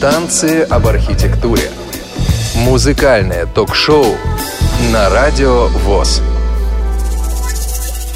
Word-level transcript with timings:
Танцы 0.00 0.62
об 0.62 0.86
архитектуре. 0.86 1.72
Музыкальное 2.54 3.46
ток-шоу 3.46 4.04
на 4.92 5.10
радио 5.10 5.66
ВОЗ. 5.66 6.22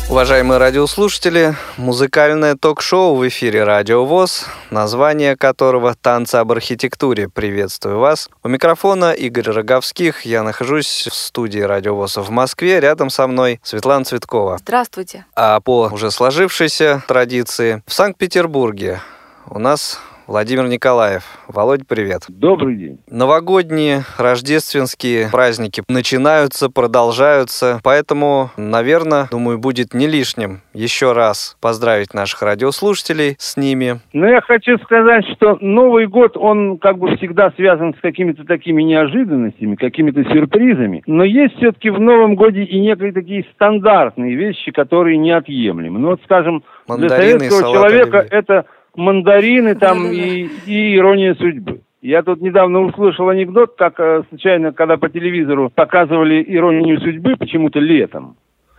Уважаемые 0.09 0.59
радиослушатели, 0.59 1.57
музыкальное 1.77 2.55
ток-шоу 2.55 3.17
в 3.17 3.27
эфире 3.27 3.65
Радио 3.65 4.05
ВОЗ, 4.05 4.47
название 4.71 5.37
которого 5.37 5.97
«Танцы 6.01 6.37
об 6.37 6.53
архитектуре». 6.53 7.29
Приветствую 7.29 7.99
вас. 7.99 8.31
У 8.45 8.49
микрофона 8.49 9.11
Игорь 9.11 9.51
Роговских. 9.51 10.25
Я 10.25 10.45
нахожусь 10.45 11.09
в 11.11 11.15
студии 11.17 11.63
Радио 11.63 11.97
ВОЗ 11.97 12.19
в 12.19 12.31
Москве. 12.31 12.79
Рядом 12.79 13.11
со 13.11 13.27
мной 13.27 13.59
Светлана 13.65 14.05
Цветкова. 14.05 14.59
Здравствуйте. 14.59 15.25
А 15.35 15.59
по 15.59 15.89
уже 15.93 16.13
сложившейся 16.13 17.03
традиции 17.09 17.83
в 17.89 17.93
Санкт-Петербурге 17.93 19.01
у 19.47 19.59
нас 19.59 19.99
Владимир 20.33 20.67
Николаев. 20.67 21.25
Володь, 21.47 21.87
привет. 21.87 22.23
Добрый 22.27 22.77
день. 22.77 23.01
Новогодние, 23.07 24.01
рождественские 24.17 25.29
праздники 25.31 25.83
начинаются, 25.91 26.71
продолжаются. 26.71 27.81
Поэтому, 27.85 28.49
наверное, 28.57 29.29
думаю, 29.31 29.59
будет 29.59 29.93
не 29.93 30.07
лишним 30.07 30.63
еще 30.73 31.13
раз 31.13 31.59
поздравить 31.61 32.15
наших 32.15 32.41
радиослушателей 32.41 33.37
с 33.39 33.59
ними. 33.59 34.01
Но 34.15 34.27
я 34.27 34.41
хочу 34.41 34.79
сказать, 34.79 35.27
что 35.37 35.59
Новый 35.61 36.07
год, 36.07 36.39
он 36.39 36.79
как 36.79 36.97
бы 36.97 37.15
всегда 37.19 37.51
связан 37.51 37.93
с 37.93 38.01
какими-то 38.01 38.45
такими 38.45 38.83
неожиданностями, 38.83 39.75
какими-то 39.75 40.25
сюрпризами. 40.33 41.03
Но 41.05 41.25
есть 41.25 41.57
все-таки 41.57 41.91
в 41.91 42.01
Новом 42.01 42.37
годе 42.37 42.63
и 42.63 42.81
некие 42.81 43.13
такие 43.13 43.45
стандартные 43.53 44.35
вещи, 44.35 44.71
которые 44.71 45.19
неотъемлемы. 45.19 45.99
Ну 45.99 46.09
вот, 46.09 46.23
скажем, 46.25 46.65
Мандарины 46.89 47.39
для 47.39 47.51
советского 47.51 47.73
человека 47.75 48.21
оливье. 48.21 48.39
это 48.39 48.65
мандарины 48.97 49.75
там 49.75 50.11
и, 50.11 50.49
и 50.67 50.97
ирония 50.97 51.35
судьбы. 51.35 51.81
Я 52.01 52.23
тут 52.23 52.41
недавно 52.41 52.81
услышал 52.81 53.29
анекдот, 53.29 53.77
как 53.77 54.01
э, 54.01 54.23
случайно, 54.29 54.73
когда 54.73 54.97
по 54.97 55.09
телевизору 55.09 55.71
показывали 55.71 56.45
иронию 56.47 57.01
судьбы 57.01 57.37
почему-то 57.37 57.79
летом, 57.79 58.37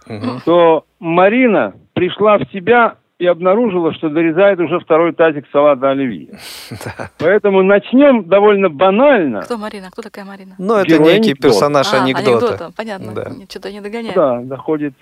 Мгм. 0.07 0.41
то 0.45 0.83
Марина 0.99 1.73
пришла 1.93 2.37
в 2.37 2.43
себя 2.51 2.95
и 3.23 3.27
обнаружила, 3.27 3.93
что 3.93 4.09
дорезает 4.09 4.59
уже 4.59 4.79
второй 4.79 5.13
тазик 5.13 5.45
салата 5.51 5.89
оливье. 5.89 6.37
Поэтому 7.19 7.63
начнем 7.63 8.27
довольно 8.27 8.69
банально. 8.69 9.41
Кто 9.41 9.57
Марина? 9.57 9.89
Кто 9.91 10.01
такая 10.01 10.25
Марина? 10.25 10.55
Ну, 10.57 10.75
это 10.75 10.89
Герой 10.89 11.13
некий 11.13 11.31
анекдота. 11.31 11.47
персонаж 11.47 11.93
А, 11.93 12.03
анекдота. 12.03 12.71
Понятно. 12.75 13.13
Да. 13.13 13.31
Что-то 13.49 13.71
не 13.71 13.79
догоняю. 13.79 14.13
Да, 14.13 14.41
доходит. 14.41 14.93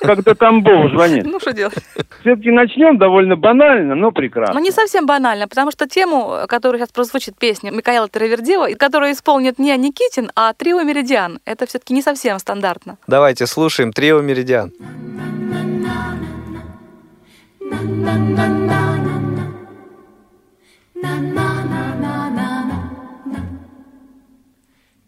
когда 0.00 0.34
Тамбов 0.34 0.90
звонит. 0.90 1.24
Ну, 1.24 1.40
что 1.40 1.52
делать? 1.52 1.74
Все-таки 2.20 2.50
начнем 2.50 2.98
довольно 2.98 3.36
банально, 3.36 3.94
но 3.94 4.10
прекрасно. 4.10 4.54
Ну, 4.54 4.60
не 4.60 4.70
совсем 4.70 5.06
банально, 5.06 5.48
потому 5.48 5.70
что 5.70 5.88
тему, 5.88 6.40
которую 6.48 6.78
сейчас 6.78 6.92
прозвучит 6.92 7.36
песня 7.38 7.70
Микаэла 7.70 8.08
Травердева, 8.08 8.68
и 8.68 8.74
которую 8.74 9.12
исполнит 9.12 9.58
не 9.58 9.74
Никитин, 9.76 10.30
а 10.36 10.52
трио 10.52 10.82
Меридиан, 10.82 11.40
это 11.44 11.66
все-таки 11.66 11.94
не 11.94 12.02
совсем 12.02 12.38
стандартно. 12.38 12.98
Давайте 13.06 13.46
слушаем 13.46 13.92
трио 13.92 14.20
Меридиан. 14.20 14.72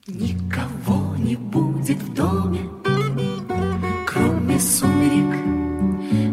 Никого 0.09 1.17
не 1.17 1.37
будет 1.37 1.99
в 1.99 2.15
доме, 2.15 2.61
кроме 4.07 4.61
сумерек. 4.61 5.35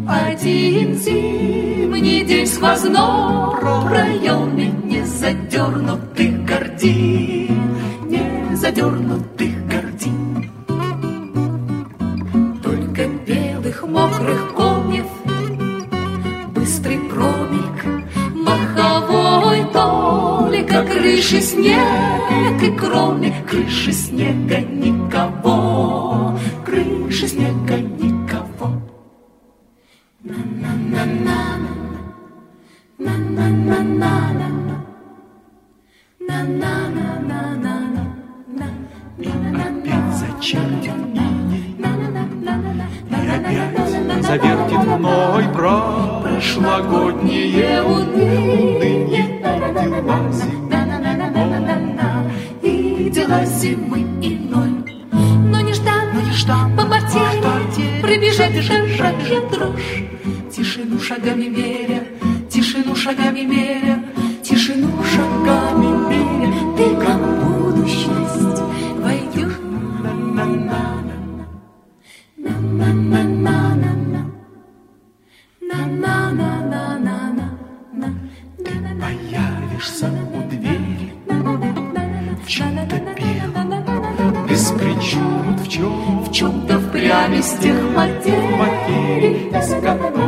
Один 0.08 0.94
зимний 0.94 2.24
день 2.24 2.46
сквозной 2.46 3.56
проеме 3.88 4.66
не 4.84 5.04
задернутых 5.04 6.44
гордин, 6.44 7.74
не 8.06 8.54
задернутых 8.54 9.66
гордин. 9.66 10.50
Только 12.62 13.08
белых 13.26 13.82
мокрых 13.88 14.54
комьев, 14.54 14.73
маховой 19.74 20.62
толика, 20.62 20.82
крыши 20.84 21.40
снег, 21.40 22.62
и 22.62 22.70
кроме 22.76 23.34
крыши 23.48 23.92
снега 23.92 24.60
никого, 24.60 26.38
крыши 26.64 27.28
снега 27.28 27.78
никого. 27.78 28.70
опять 39.66 40.14
зачертит 40.16 40.94
иней, 40.94 41.33
И 43.24 43.26
опять 43.26 44.22
завертит 44.22 44.84
мной 44.84 45.44
прошлогодние 46.22 47.82
уныние 47.82 49.24
дела 49.72 50.30
зимы. 50.32 50.80
И 52.62 53.10
дела 53.10 53.44
зимы 53.46 54.00
иной. 54.20 54.72
Но 55.50 55.60
нежданно, 55.60 56.20
нежданно 56.26 56.76
по 56.76 56.82
потере 56.86 58.02
Пробежать 58.02 58.62
шагами 58.62 59.38
дрожь. 59.50 60.04
Тишину 60.54 61.00
шагами 61.00 61.48
меря, 61.48 62.02
тишину 62.50 62.94
шагами 62.94 63.40
меря, 63.40 63.83
тех 87.60 87.76
материй, 88.56 89.48
из 89.50 89.68
которых 89.82 90.23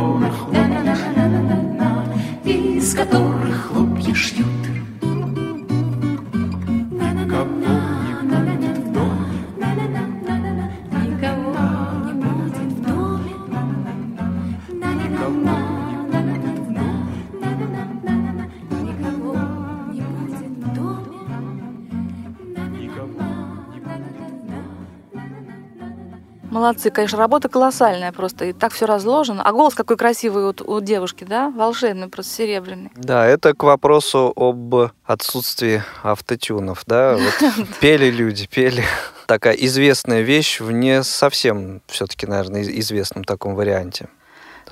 Молодцы, 26.67 26.91
конечно, 26.91 27.17
работа 27.17 27.47
колоссальная 27.47 28.11
просто, 28.11 28.43
и 28.43 28.51
так 28.51 28.73
все 28.73 28.85
разложено. 28.85 29.41
А 29.41 29.53
голос 29.53 29.73
какой 29.73 29.95
красивый 29.95 30.43
вот 30.43 30.59
у 30.59 30.81
девушки, 30.81 31.23
да? 31.23 31.49
Волшебный, 31.49 32.09
просто 32.09 32.33
серебряный. 32.33 32.91
Да, 32.93 33.25
это 33.25 33.53
к 33.53 33.63
вопросу 33.63 34.33
об 34.35 34.75
отсутствии 35.05 35.81
автотюнов, 36.03 36.83
да, 36.85 37.15
вот 37.17 37.67
пели 37.79 38.09
люди, 38.09 38.47
пели. 38.47 38.83
Такая 39.27 39.53
известная 39.53 40.23
вещь 40.23 40.59
в 40.59 40.69
не 40.73 41.03
совсем, 41.03 41.81
все-таки, 41.87 42.27
наверное, 42.27 42.63
из- 42.63 42.69
известном 42.87 43.23
таком 43.23 43.55
варианте. 43.55 44.09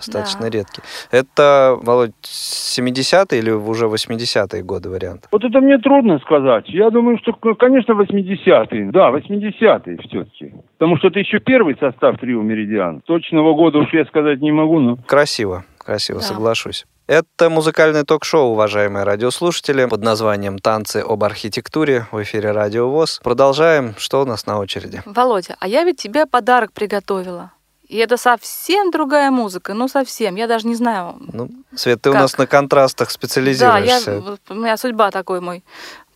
Достаточно 0.06 0.42
Да. 0.42 0.50
редкий. 0.50 0.82
Это, 1.12 1.78
Володь, 1.82 2.12
70-е 2.24 3.40
или 3.40 3.52
уже 3.52 3.86
80-е 3.88 4.64
годы 4.64 4.90
вариант? 4.90 5.28
Вот 5.32 5.44
это 5.44 5.60
мне 5.60 5.78
трудно 5.78 6.20
сказать. 6.20 6.66
Я 6.70 6.90
думаю, 6.90 7.18
что, 7.22 7.34
ну, 7.44 7.56
конечно, 7.56 7.94
80-е. 7.94 8.92
Да, 8.92 9.10
80-е 9.12 9.98
все-таки. 10.08 10.54
Потому 10.78 10.98
что 10.98 11.08
это 11.08 11.20
еще 11.20 11.40
первый 11.40 11.76
состав 11.80 12.18
трио 12.20 12.42
«Меридиан». 12.42 13.02
Точного 13.02 13.54
года 13.54 13.80
уж 13.80 13.94
я 13.94 14.06
сказать 14.06 14.42
не 14.42 14.52
могу, 14.52 14.80
но... 14.80 14.98
Красиво, 15.08 15.64
красиво, 15.78 16.20
Да. 16.20 16.26
соглашусь. 16.26 16.86
Это 17.08 17.52
музыкальное 17.52 18.04
ток-шоу, 18.04 18.54
уважаемые 18.54 19.04
радиослушатели, 19.04 19.86
под 19.86 20.02
названием 20.02 20.58
«Танцы 20.58 21.04
об 21.08 21.24
архитектуре» 21.24 22.08
в 22.12 22.22
эфире 22.24 22.52
Радио 22.52 22.90
ВОЗ. 22.90 23.22
Продолжаем. 23.24 23.94
Что 24.00 24.24
у 24.24 24.26
нас 24.26 24.48
на 24.48 24.58
очереди? 24.60 25.04
Володя, 25.06 25.56
а 25.60 25.68
я 25.68 25.84
ведь 25.84 25.98
тебе 25.98 26.26
подарок 26.26 26.72
приготовила. 26.74 27.52
И 27.88 27.98
это 27.98 28.18
совсем 28.18 28.90
другая 28.92 29.30
музыка, 29.32 29.74
ну 29.74 29.88
совсем, 29.88 30.36
я 30.36 30.48
даже 30.48 30.68
не 30.68 30.76
знаю. 30.76 31.16
Ну, 31.32 31.50
Свет, 31.76 32.02
ты 32.02 32.10
у 32.10 32.14
Как? 32.14 32.22
нас 32.24 32.38
на 32.38 32.48
контрастах 32.48 33.08
Да, 33.08 33.12
я, 33.12 33.14
специализируешься. 33.14 34.38
у 34.50 34.54
меня 34.56 34.78
судьба 34.78 35.12
такой 35.12 35.40
мой. 35.40 35.64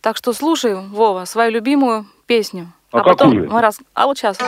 Так 0.00 0.16
что 0.16 0.32
слушай, 0.32 0.74
Вова, 0.74 1.26
свою 1.26 1.52
любимую 1.52 2.06
песню. 2.26 2.72
А 2.90 3.04
потом 3.04 3.30
какую 3.30 3.50
мы 3.50 3.60
раз... 3.60 3.78
А 3.94 4.06
вот 4.06 4.18
сейчас. 4.18 4.38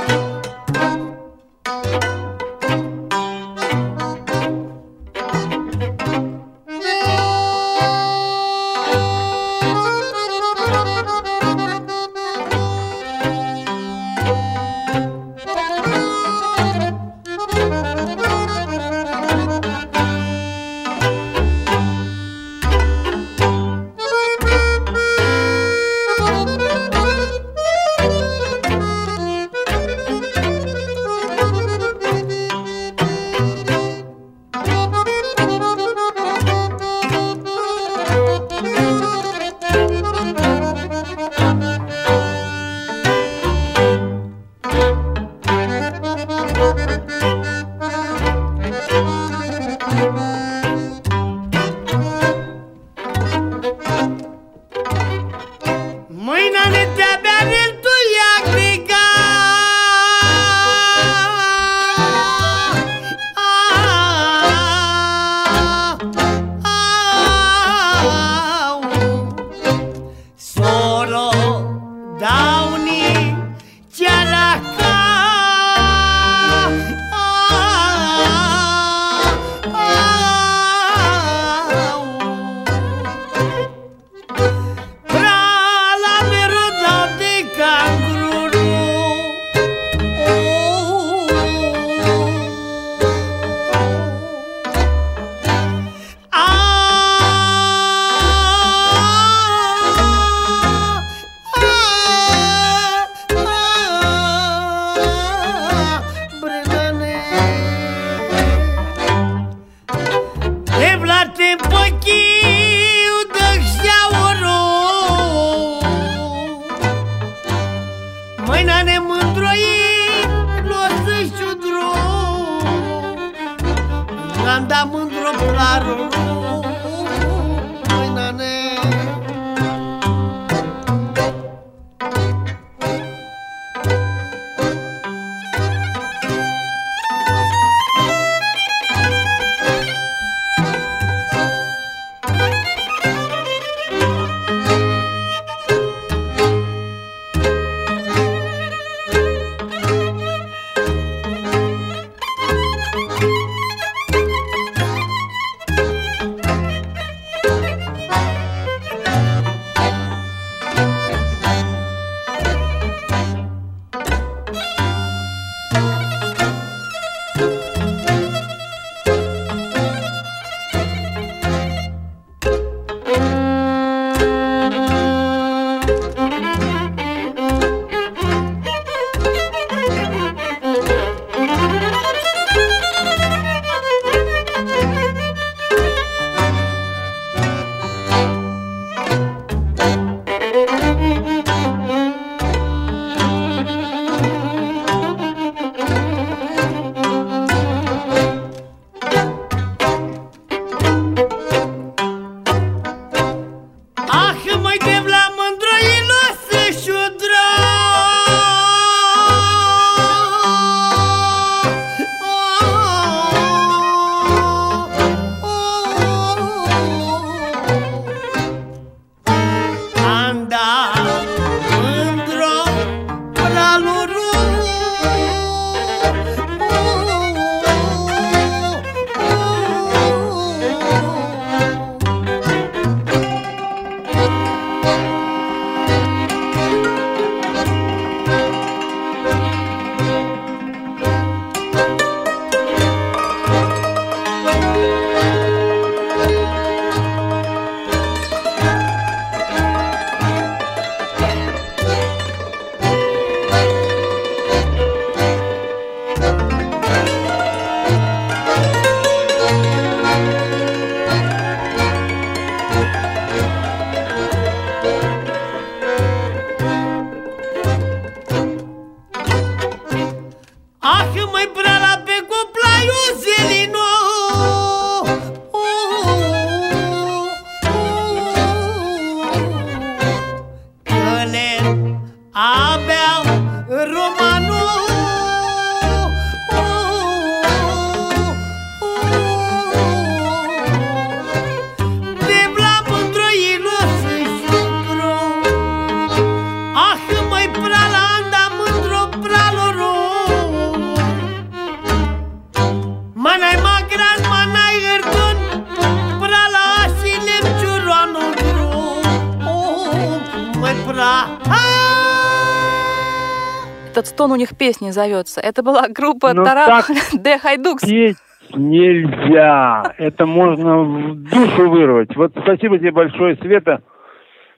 Стон 314.23 314.33
у 314.33 314.37
них 314.37 314.57
песней 314.57 314.93
зовется. 314.93 315.41
Это 315.41 315.65
была 315.65 315.89
группа 315.89 316.33
Тарах 316.33 316.87
так 316.87 316.97
Де 317.25 317.39
Хайдукс. 317.39 317.85
Петь 317.85 318.17
нельзя. 318.55 319.95
Это 319.99 320.27
можно 320.27 320.83
в 320.83 321.15
душу 321.25 321.69
вырвать. 321.69 322.15
Вот 322.15 322.33
спасибо 322.41 322.79
тебе 322.79 322.93
большое, 322.93 323.35
Света. 323.37 323.83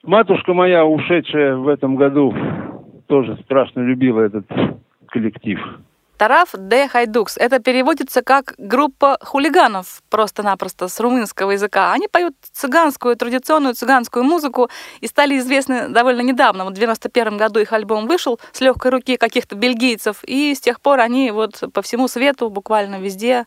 Матушка 0.03 0.53
моя, 0.53 0.85
ушедшая 0.85 1.57
в 1.57 1.69
этом 1.69 1.97
году, 1.97 2.35
тоже 3.07 3.39
страшно 3.45 3.81
любила 3.81 4.21
этот 4.21 4.45
коллектив. 5.09 5.59
Тараф 6.17 6.51
де 6.57 6.89
Хайдукс. 6.89 7.37
Это 7.37 7.59
переводится 7.59 8.23
как 8.23 8.55
группа 8.57 9.19
хулиганов, 9.21 10.03
просто-напросто 10.11 10.89
с 10.89 11.01
румынского 11.01 11.53
языка. 11.53 11.93
Они 11.93 12.09
поют 12.09 12.35
цыганскую, 12.53 13.17
традиционную 13.17 13.75
цыганскую 13.75 14.25
музыку 14.25 14.71
и 15.01 15.09
стали 15.09 15.39
известны 15.39 15.89
довольно 15.89 16.21
недавно. 16.21 16.65
Вот 16.65 16.75
в 16.75 16.77
91 16.77 17.37
году 17.37 17.61
их 17.61 17.73
альбом 17.73 18.07
вышел 18.07 18.39
с 18.53 18.61
легкой 18.61 18.93
руки 18.93 19.17
каких-то 19.17 19.57
бельгийцев, 19.57 20.23
и 20.25 20.55
с 20.55 20.61
тех 20.61 20.81
пор 20.81 21.01
они 21.01 21.31
вот 21.31 21.63
по 21.73 21.83
всему 21.83 22.07
свету, 22.09 22.49
буквально 22.49 23.01
везде, 23.01 23.47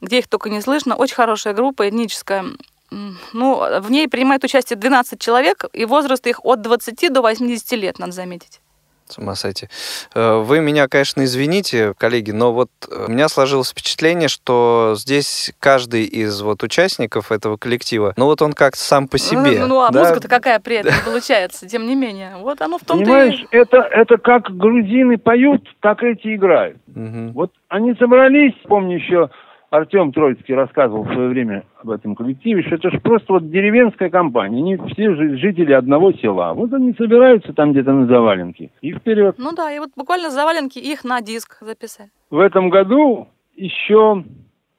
где 0.00 0.18
их 0.18 0.28
только 0.28 0.50
не 0.50 0.60
слышно. 0.60 0.96
Очень 0.96 1.14
хорошая 1.14 1.54
группа, 1.54 1.88
этническая. 1.88 2.44
Ну, 2.90 3.80
в 3.80 3.90
ней 3.90 4.06
принимает 4.08 4.44
участие 4.44 4.76
12 4.76 5.20
человек, 5.20 5.64
и 5.72 5.84
возраст 5.84 6.26
их 6.26 6.44
от 6.44 6.60
20 6.60 7.12
до 7.12 7.22
80 7.22 7.72
лет, 7.72 7.98
надо 7.98 8.12
заметить. 8.12 8.60
С 9.08 9.18
ума 9.18 9.34
сойти. 9.34 9.68
Э, 10.14 10.42
Вы 10.42 10.60
меня, 10.60 10.88
конечно, 10.88 11.22
извините, 11.24 11.94
коллеги, 11.96 12.32
но 12.32 12.52
вот 12.52 12.70
э, 12.90 13.04
у 13.06 13.10
меня 13.10 13.28
сложилось 13.28 13.70
впечатление, 13.70 14.28
что 14.28 14.94
здесь 14.96 15.52
каждый 15.60 16.04
из 16.04 16.42
вот 16.42 16.62
участников 16.62 17.30
этого 17.30 17.56
коллектива, 17.56 18.14
ну 18.16 18.24
вот 18.24 18.42
он 18.42 18.52
как-то 18.52 18.80
сам 18.80 19.06
по 19.06 19.18
себе. 19.18 19.60
Ну, 19.60 19.66
ну, 19.66 19.80
а 19.80 19.90
да? 19.90 20.00
музыка-то 20.00 20.28
какая 20.28 20.58
при 20.58 20.76
этом 20.76 20.94
получается, 21.04 21.68
тем 21.68 21.86
не 21.86 21.94
менее. 21.94 22.36
Вот 22.38 22.60
оно 22.60 22.78
в 22.78 22.84
том-то 22.84 23.04
Понимаешь, 23.04 23.44
и... 23.50 23.56
это, 23.56 23.78
это 23.78 24.16
как 24.18 24.56
грузины 24.56 25.18
поют, 25.18 25.62
так 25.80 26.02
эти 26.02 26.34
играют. 26.34 26.78
Мгм. 26.88 27.32
Вот 27.32 27.52
они 27.68 27.94
собрались, 27.94 28.54
помню 28.64 28.96
еще 28.96 29.30
Артем 29.76 30.12
Троицкий 30.12 30.54
рассказывал 30.54 31.04
в 31.04 31.12
свое 31.12 31.28
время 31.28 31.64
об 31.82 31.90
этом 31.90 32.14
коллективе, 32.14 32.62
что 32.62 32.76
это 32.76 32.90
же 32.90 32.98
просто 33.00 33.32
вот 33.34 33.50
деревенская 33.50 34.08
компания, 34.10 34.58
они 34.58 34.76
все 34.92 35.14
жи- 35.14 35.36
жители 35.36 35.72
одного 35.72 36.12
села. 36.12 36.54
Вот 36.54 36.72
они 36.72 36.94
собираются 36.94 37.52
там 37.52 37.72
где-то 37.72 37.92
на 37.92 38.06
заваленке 38.06 38.70
и 38.80 38.92
вперед. 38.92 39.36
Ну 39.38 39.52
да, 39.52 39.70
и 39.70 39.78
вот 39.78 39.90
буквально 39.96 40.30
заваленки 40.30 40.78
их 40.78 41.04
на 41.04 41.20
диск 41.20 41.58
записали. 41.60 42.08
В 42.30 42.38
этом 42.38 42.70
году 42.70 43.28
еще 43.54 44.24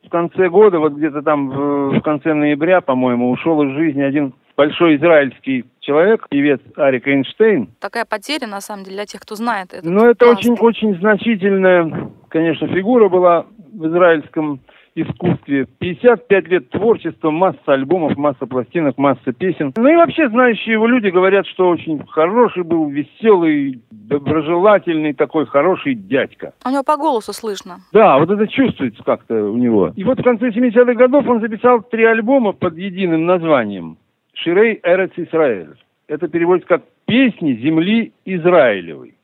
в 0.04 0.10
конце 0.10 0.50
года, 0.50 0.80
вот 0.80 0.94
где-то 0.94 1.22
там 1.22 1.50
в, 1.50 2.00
в 2.00 2.02
конце 2.02 2.34
ноября, 2.34 2.82
по-моему, 2.82 3.30
ушел 3.30 3.62
из 3.64 3.76
жизни 3.76 4.02
один 4.02 4.34
большой 4.56 4.96
израильский 4.96 5.66
человек, 5.80 6.28
певец 6.30 6.60
Арик 6.76 7.08
Эйнштейн. 7.08 7.70
Такая 7.80 8.06
потеря, 8.06 8.48
на 8.48 8.62
самом 8.62 8.84
деле, 8.84 8.98
для 8.98 9.06
тех, 9.06 9.22
кто 9.22 9.36
знает 9.36 9.74
это. 9.74 9.88
Но 9.88 10.08
это 10.08 10.28
очень, 10.30 10.54
очень 10.54 10.98
значительная, 10.98 12.10
конечно, 12.30 12.68
фигура 12.68 13.10
была 13.10 13.46
в 13.74 13.88
израильском 13.88 14.60
искусстве. 14.98 15.68
55 15.80 16.48
лет 16.48 16.70
творчества, 16.70 17.32
масса 17.32 17.60
альбомов, 17.74 18.18
масса 18.18 18.46
пластинок, 18.46 18.98
масса 18.98 19.32
песен. 19.34 19.74
Ну 19.76 19.88
и 19.88 19.96
вообще 19.96 20.30
знающие 20.30 20.74
его 20.74 20.88
люди 20.88 21.08
говорят, 21.08 21.46
что 21.48 21.70
очень 21.70 22.06
хороший 22.08 22.64
был, 22.64 22.90
веселый, 22.90 23.82
доброжелательный 23.92 25.14
такой 25.14 25.46
хороший 25.46 25.96
дядька. 25.96 26.54
У 26.66 26.70
него 26.70 26.84
по 26.84 26.98
голосу 26.98 27.34
слышно. 27.34 27.78
Да, 27.94 28.18
вот 28.18 28.30
это 28.30 28.48
чувствуется 28.48 29.04
как-то 29.04 29.36
у 29.36 29.58
него. 29.58 29.92
И 29.96 30.04
вот 30.04 30.20
в 30.20 30.24
конце 30.24 30.50
70-х 30.50 30.94
годов 30.94 31.28
он 31.28 31.42
записал 31.42 31.82
три 31.82 32.04
альбома 32.06 32.54
под 32.54 32.78
единым 32.78 33.26
названием 33.26 33.98
«Ширей 34.34 34.80
Эрец 34.84 35.12
Исраэль». 35.18 35.76
Это 36.08 36.28
переводится 36.28 36.68
как 36.68 36.84
«Песни 37.06 37.54
земли 37.54 38.14
Израилевой». 38.26 39.16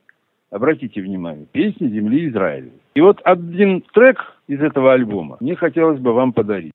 Обратите 0.50 1.00
внимание, 1.00 1.46
«Песни 1.50 1.88
земли 1.88 2.28
Израилевой». 2.28 2.78
И 2.94 3.00
вот 3.00 3.20
один 3.24 3.82
трек 3.92 4.33
из 4.47 4.61
этого 4.61 4.93
альбома 4.93 5.37
мне 5.39 5.55
хотелось 5.55 5.99
бы 5.99 6.13
вам 6.13 6.33
подарить. 6.33 6.73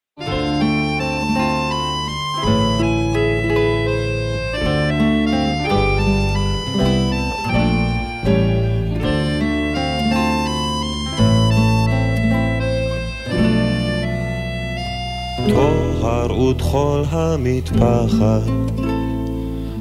טוהר 15.49 16.41
וטחול 16.41 17.03
המטפחת, 17.11 18.51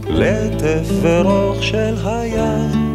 לטף 0.09 0.89
ורוך 1.01 1.63
של 1.63 1.95
הים. 2.05 2.93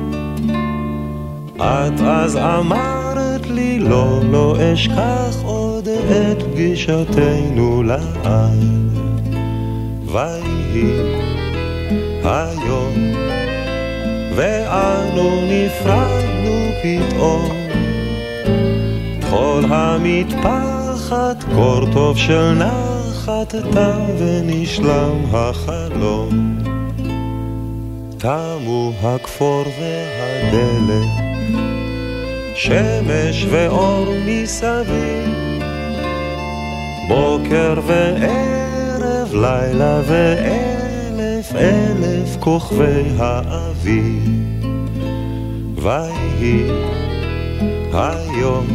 את 1.57 2.01
אז 2.01 2.37
אמרת 2.37 3.12
לי 3.54 3.80
לא, 3.80 4.20
לא 4.32 4.56
אשכח 4.74 5.36
עוד 5.44 5.88
את 5.88 6.44
פגישתנו 6.44 7.84
לעד. 7.84 8.64
ויהי 10.06 10.92
היום, 12.24 12.94
ואנו 14.36 15.30
נפרדנו 15.50 16.72
פתאום. 16.84 17.50
טחול 19.20 19.66
המטפחת, 19.70 21.44
קור 21.56 21.86
טוב 21.94 22.18
של 22.18 22.54
נחת, 22.54 23.56
תם 23.74 24.00
ונשלם 24.20 25.26
החלום. 25.32 26.54
תמו 28.18 28.92
הכפור 29.04 29.64
והדלק, 29.80 31.10
שמש 32.56 33.46
ואור 33.50 34.06
מסביב, 34.26 35.64
בוקר 37.08 37.74
וערב, 37.86 39.34
לילה 39.34 40.02
ואלף 40.08 41.56
אלף 41.56 42.38
כוכבי 42.40 43.04
האביב. 43.20 44.44
ויהי 45.84 46.64
היום, 47.94 48.68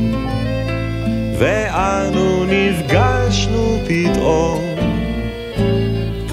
ואנו 1.38 2.44
נפגשנו 2.44 3.78
פתאום, 3.88 4.60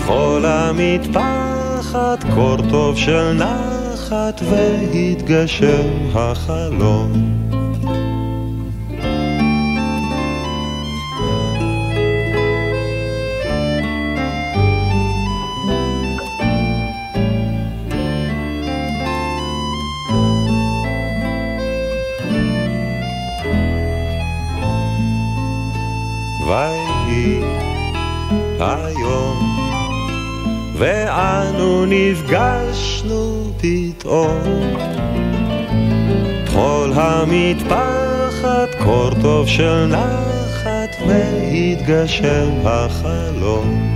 כל 0.06 0.44
המטפחת, 0.46 2.26
קור 2.36 2.58
טוב 2.70 2.98
של 2.98 3.34
נחת, 4.06 4.42
והתגשם 4.50 5.90
החלום. 6.16 7.12
ויהי 26.48 27.40
היום, 28.60 29.45
ואנו 30.79 31.85
נפגשנו 31.87 33.53
פתאום. 33.61 34.41
טחול 36.47 36.93
המטפחת, 36.95 38.69
קור 38.85 39.11
טוב 39.23 39.49
של 39.49 39.87
נחת, 39.87 40.97
והתגשם 41.07 42.51
החלום. 42.65 43.91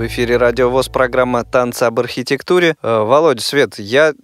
В 0.00 0.06
эфире 0.06 0.38
Радио 0.38 0.70
ВОЗ 0.70 0.88
программа 0.88 1.44
«Танцы 1.44 1.82
об 1.82 2.00
архитектуре». 2.00 2.74
Э, 2.82 3.02
Володя, 3.04 3.42
Свет, 3.42 3.78
я 3.78 4.14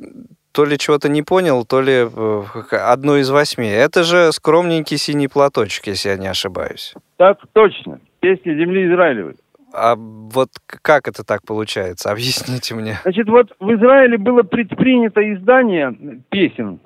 то 0.52 0.66
ли 0.66 0.78
чего-то 0.78 1.10
не 1.10 1.24
понял, 1.24 1.66
то 1.66 1.82
ли 1.82 1.94
э, 1.94 2.44
одно 2.72 3.18
из 3.18 3.30
восьми. 3.30 3.68
Это 3.68 4.04
же 4.04 4.32
скромненький 4.32 4.98
синий 4.98 5.28
платочек, 5.28 5.88
если 5.88 6.10
я 6.10 6.18
не 6.18 6.28
ошибаюсь. 6.28 6.94
Так 7.18 7.40
точно. 7.54 8.00
Песня 8.20 8.54
земли 8.54 8.88
Израилевой. 8.88 9.36
А 9.74 9.96
вот 9.96 10.50
как 10.66 11.08
это 11.08 11.24
так 11.24 11.42
получается? 11.46 12.12
Объясните 12.12 12.76
мне. 12.76 12.98
Значит, 13.04 13.28
вот 13.30 13.54
в 13.60 13.74
Израиле 13.74 14.18
было 14.18 14.44
предпринято 14.44 15.22
издание 15.34 16.22
песен 16.30 16.80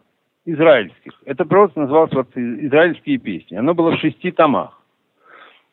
израильских. 0.45 1.13
Это 1.25 1.43
просто 1.45 1.79
называлось 1.79 2.13
вот 2.13 2.27
«Израильские 2.36 3.17
песни». 3.17 3.55
Оно 3.55 3.74
было 3.74 3.91
в 3.91 4.00
шести 4.00 4.31
томах. 4.31 4.79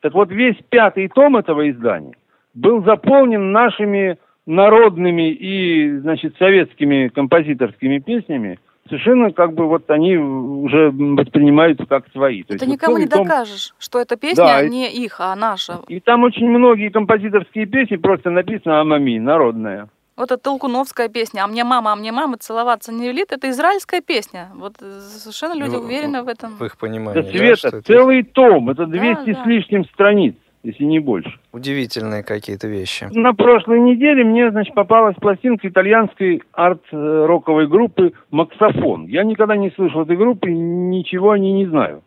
Так 0.01 0.13
вот, 0.13 0.31
весь 0.31 0.57
пятый 0.69 1.07
том 1.09 1.37
этого 1.37 1.69
издания 1.69 2.15
был 2.53 2.83
заполнен 2.83 3.51
нашими 3.51 4.17
народными 4.45 5.31
и, 5.31 5.97
значит, 5.99 6.35
советскими 6.37 7.07
композиторскими 7.07 7.99
песнями, 7.99 8.59
совершенно 8.87 9.31
как 9.31 9.53
бы 9.53 9.67
вот 9.67 9.89
они 9.89 10.17
уже 10.17 10.91
воспринимаются 10.91 11.85
как 11.85 12.05
свои. 12.11 12.43
То 12.43 12.49
Ты 12.49 12.53
есть 12.55 12.65
вот 12.65 12.73
никому 12.73 12.97
не 12.97 13.07
целый 13.07 13.17
том- 13.17 13.27
докажешь, 13.27 13.73
что 13.79 13.99
эта 13.99 14.17
песня 14.17 14.43
Да, 14.43 14.61
и- 14.63 14.69
не 14.69 14.91
их, 14.91 15.15
а 15.19 15.35
наша. 15.35 15.79
И 15.87 15.99
там 15.99 16.23
очень 16.23 16.49
многие 16.49 16.89
композиторские 16.89 17.65
песни 17.65 17.95
просто 17.95 18.29
написано 18.29 18.81
«Амами», 18.81 19.17
народная. 19.19 19.87
Вот 20.15 20.31
это 20.31 20.37
Толкуновская 20.37 21.09
песня 21.09 21.43
«А 21.43 21.47
мне 21.47 21.63
мама, 21.63 21.93
а 21.93 21.95
мне 21.95 22.11
мама 22.11 22.37
целоваться 22.37 22.91
не 22.93 23.07
велит»— 23.07 23.27
это 23.31 23.49
израильская 23.49 23.99
песня. 24.01 24.49
Вот 24.53 24.73
э, 24.79 24.99
совершенно 24.99 25.53
люди 25.57 25.75
Ну, 25.75 25.81
уверены 25.81 26.21
в 26.21 26.27
этом. 26.27 26.51
В 26.57 26.63
их 26.65 26.73
Да, 26.73 26.77
понимании. 26.87 27.21
да, 27.21 27.27
Света, 27.31 27.67
это 27.69 27.81
целый 27.81 28.21
том, 28.21 28.69
это 28.69 28.85
200 28.85 29.33
да. 29.33 29.43
с 29.43 29.47
лишним 29.47 29.85
страниц, 29.85 30.35
если 30.63 30.85
не 30.85 30.99
больше. 30.99 31.31
Удивительные 31.51 32.23
какие-то 32.23 32.67
вещи. 32.67 33.07
На 33.11 33.33
прошлой 33.33 33.79
неделе 33.79 34.23
мне, 34.23 34.49
значит, 34.49 34.73
попалась 34.73 35.15
пластинка 35.17 35.67
итальянской 35.67 36.41
арт-роковой 36.53 37.67
группы 37.67 38.13
«Максофон». 38.31 39.07
Я 39.07 39.23
никогда 39.23 39.57
не 39.57 39.71
слышал 39.71 40.01
этой 40.01 40.17
группы, 40.17 40.49
ничего 40.49 41.31
о 41.31 41.37
ней 41.37 41.53
не 41.53 41.65
знаю. 41.65 42.03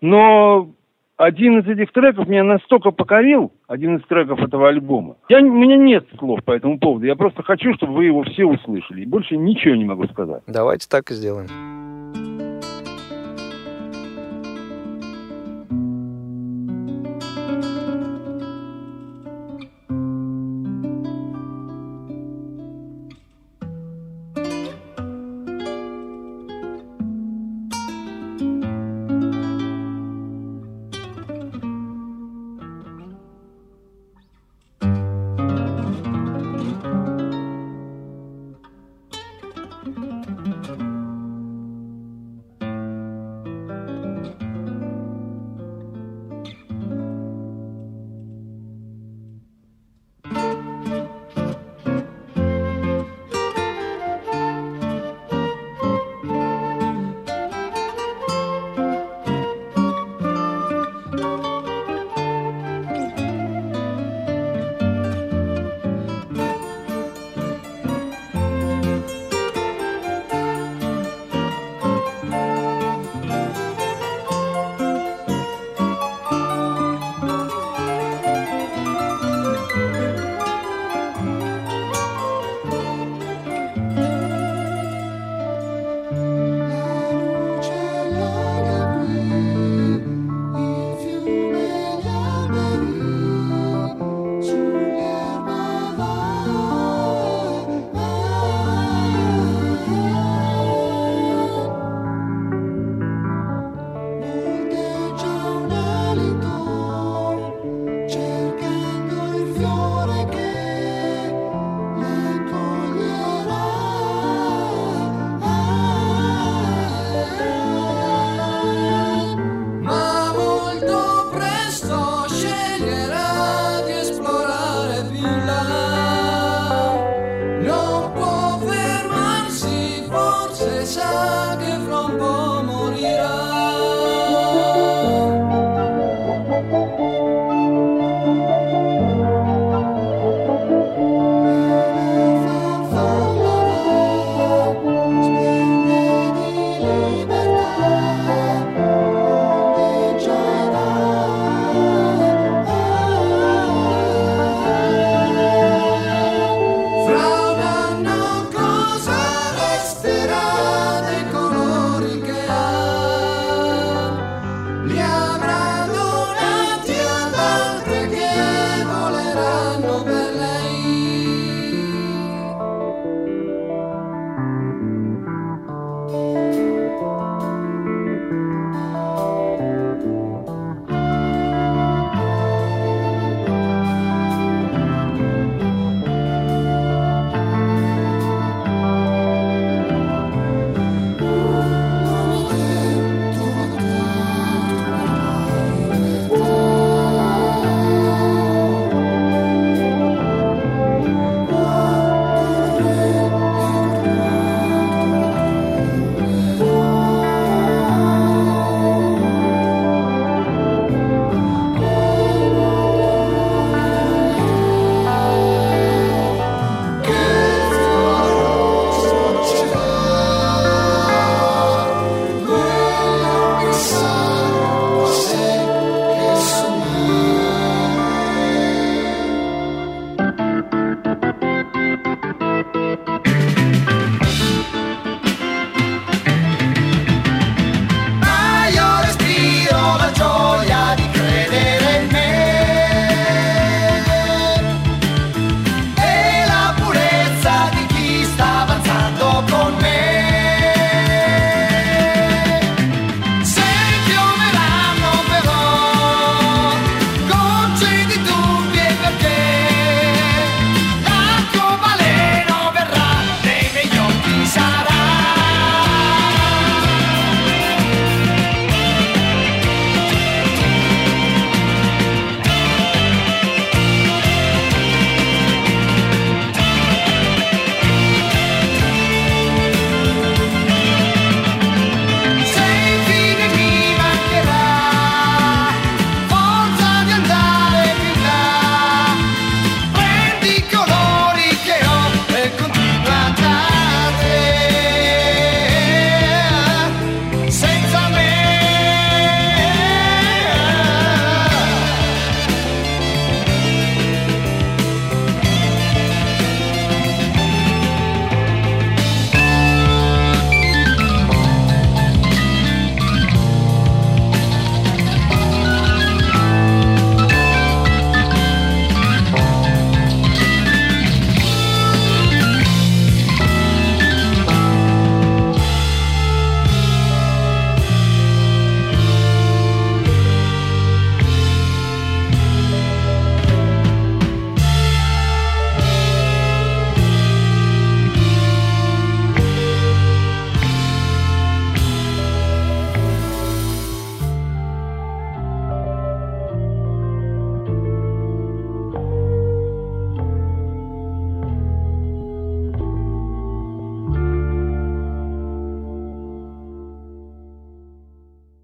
Но 0.00 0.70
один 1.16 1.58
из 1.58 1.68
этих 1.68 1.92
треков 1.92 2.28
меня 2.28 2.44
настолько 2.44 2.90
покорил, 2.90 3.52
один 3.68 3.96
из 3.96 4.06
треков 4.06 4.40
этого 4.40 4.68
альбома. 4.68 5.16
Я, 5.28 5.40
у 5.40 5.52
меня 5.52 5.76
нет 5.76 6.06
слов 6.18 6.42
по 6.44 6.52
этому 6.52 6.78
поводу. 6.78 7.04
Я 7.04 7.14
просто 7.14 7.42
хочу, 7.42 7.74
чтобы 7.74 7.94
вы 7.94 8.06
его 8.06 8.22
все 8.24 8.44
услышали. 8.46 9.02
И 9.02 9.06
больше 9.06 9.36
ничего 9.36 9.74
не 9.74 9.84
могу 9.84 10.06
сказать. 10.08 10.42
Давайте 10.46 10.88
так 10.88 11.10
и 11.10 11.14
сделаем. 11.14 11.48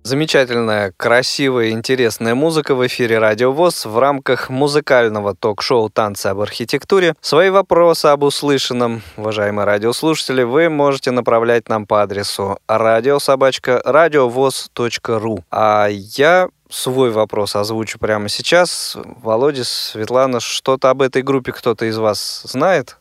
Замечательная, 0.07 0.95
красивая, 0.97 1.71
интересная 1.71 2.37
музыка 2.37 2.77
в 2.77 2.87
эфире 2.87 3.19
Радио 3.19 3.51
ВОЗ 3.51 3.87
в 3.87 3.99
рамках 3.99 4.51
музыкального 4.51 5.35
ток-шоу 5.35 5.91
«Танцы 5.91 6.29
об 6.29 6.39
архитектуре». 6.39 7.17
Свои 7.21 7.51
вопросы 7.51 8.07
об 8.07 8.23
услышанном, 8.23 9.03
уважаемые 9.17 9.65
радиослушатели, 9.65 10.45
вы 10.45 10.69
можете 10.69 11.11
направлять 11.11 11.69
нам 11.69 11.87
по 11.87 12.03
адресу 12.03 12.61
радиособачка 12.69 13.83
радиовоз.ру. 13.85 15.45
А 15.51 15.89
я 15.89 16.51
свой 16.71 17.11
вопрос 17.11 17.57
озвучу 17.57 17.99
прямо 17.99 18.29
сейчас. 18.29 18.97
Володя, 19.25 19.65
Светлана, 19.65 20.39
что-то 20.39 20.91
об 20.91 21.03
этой 21.03 21.23
группе 21.23 21.51
кто-то 21.51 21.85
из 21.85 21.99
вас 21.99 22.43
знает? 22.45 22.97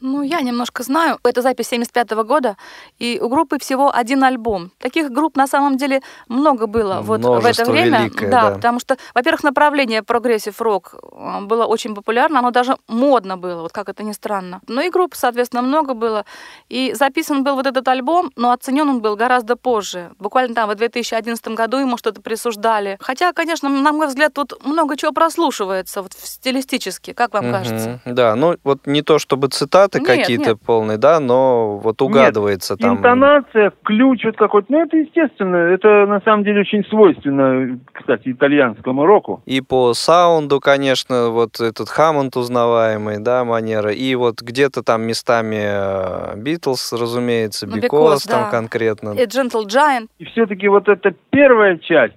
Ну, 0.00 0.22
я 0.22 0.40
немножко 0.40 0.82
знаю. 0.82 1.18
Это 1.24 1.42
запись 1.42 1.68
75 1.68 2.10
года, 2.24 2.56
и 2.98 3.18
у 3.20 3.28
группы 3.28 3.58
всего 3.58 3.94
один 3.94 4.22
альбом. 4.24 4.70
Таких 4.78 5.10
групп 5.10 5.36
на 5.36 5.46
самом 5.46 5.76
деле 5.76 6.02
много 6.28 6.66
было 6.66 7.00
вот 7.02 7.22
в 7.22 7.46
это 7.46 7.70
время. 7.70 8.00
Великое, 8.00 8.30
да, 8.30 8.48
да, 8.50 8.54
потому 8.56 8.80
что, 8.80 8.96
во-первых, 9.14 9.42
направление 9.42 10.02
progressive 10.02 10.60
rock 10.60 10.94
э, 10.94 11.40
было 11.42 11.64
очень 11.66 11.94
популярно, 11.94 12.38
оно 12.38 12.50
даже 12.50 12.76
модно 12.88 13.36
было, 13.36 13.62
вот 13.62 13.72
как 13.72 13.88
это 13.88 14.02
ни 14.02 14.12
странно. 14.12 14.60
Ну 14.68 14.80
и 14.80 14.90
групп, 14.90 15.14
соответственно, 15.14 15.62
много 15.62 15.94
было. 15.94 16.24
И 16.68 16.92
записан 16.94 17.44
был 17.44 17.54
вот 17.54 17.66
этот 17.66 17.86
альбом, 17.88 18.30
но 18.36 18.52
оценен 18.52 18.88
он 18.88 19.00
был 19.00 19.16
гораздо 19.16 19.56
позже. 19.56 20.10
Буквально 20.18 20.54
там 20.54 20.68
в 20.70 20.74
2011 20.74 21.48
году 21.48 21.78
ему 21.78 21.96
что-то 21.96 22.20
присуждали. 22.20 22.96
Хотя, 23.00 23.32
конечно, 23.32 23.68
на 23.68 23.92
мой 23.92 24.06
взгляд, 24.06 24.32
тут 24.34 24.64
много 24.64 24.96
чего 24.96 25.12
прослушивается 25.12 26.02
вот 26.02 26.12
стилистически. 26.12 27.12
Как 27.12 27.34
вам 27.34 27.46
Мгм. 27.46 27.52
кажется? 27.52 28.00
Да, 28.04 28.34
ну 28.34 28.56
вот 28.64 28.86
не 28.86 29.02
то 29.02 29.18
чтобы 29.18 29.48
цитаты 29.88 29.98
Нет, 30.00 30.20
какие-то 30.20 30.50
нет. 30.50 30.58
полные, 30.64 30.98
да, 30.98 31.20
но 31.20 31.78
вот 31.78 32.00
угадывается 32.02 32.76
там. 32.76 32.98
Интонация, 32.98 33.72
ключ 33.84 34.24
вот 34.24 34.36
какой-то. 34.36 34.66
Ну, 34.70 34.82
это 34.82 34.96
естественно. 34.96 35.56
Это 35.56 36.06
на 36.06 36.20
самом 36.20 36.44
деле 36.44 36.60
очень 36.60 36.84
свойственно, 36.84 37.78
кстати, 37.92 38.32
итальянскому 38.32 39.06
року. 39.06 39.42
И 39.46 39.60
по 39.60 39.94
саунду, 39.94 40.60
конечно, 40.60 41.30
вот 41.30 41.60
этот 41.60 41.88
Хаммонд 41.88 42.36
узнаваемый, 42.36 43.18
да, 43.18 43.44
манера. 43.44 43.92
И 43.92 44.14
вот 44.14 44.42
где-то 44.42 44.82
там 44.82 45.02
местами 45.02 46.36
Битлз, 46.36 46.92
разумеется, 46.92 47.66
Ну, 47.66 47.76
Бикос 47.76 48.26
Because, 48.26 48.30
там 48.30 48.44
да. 48.44 48.50
конкретно. 48.50 49.10
И 49.10 49.26
Gentle 49.26 49.66
Giant. 49.66 50.08
И 50.18 50.24
все-таки 50.24 50.68
вот 50.68 50.88
эта 50.88 51.14
первая 51.30 51.78
часть, 51.78 52.14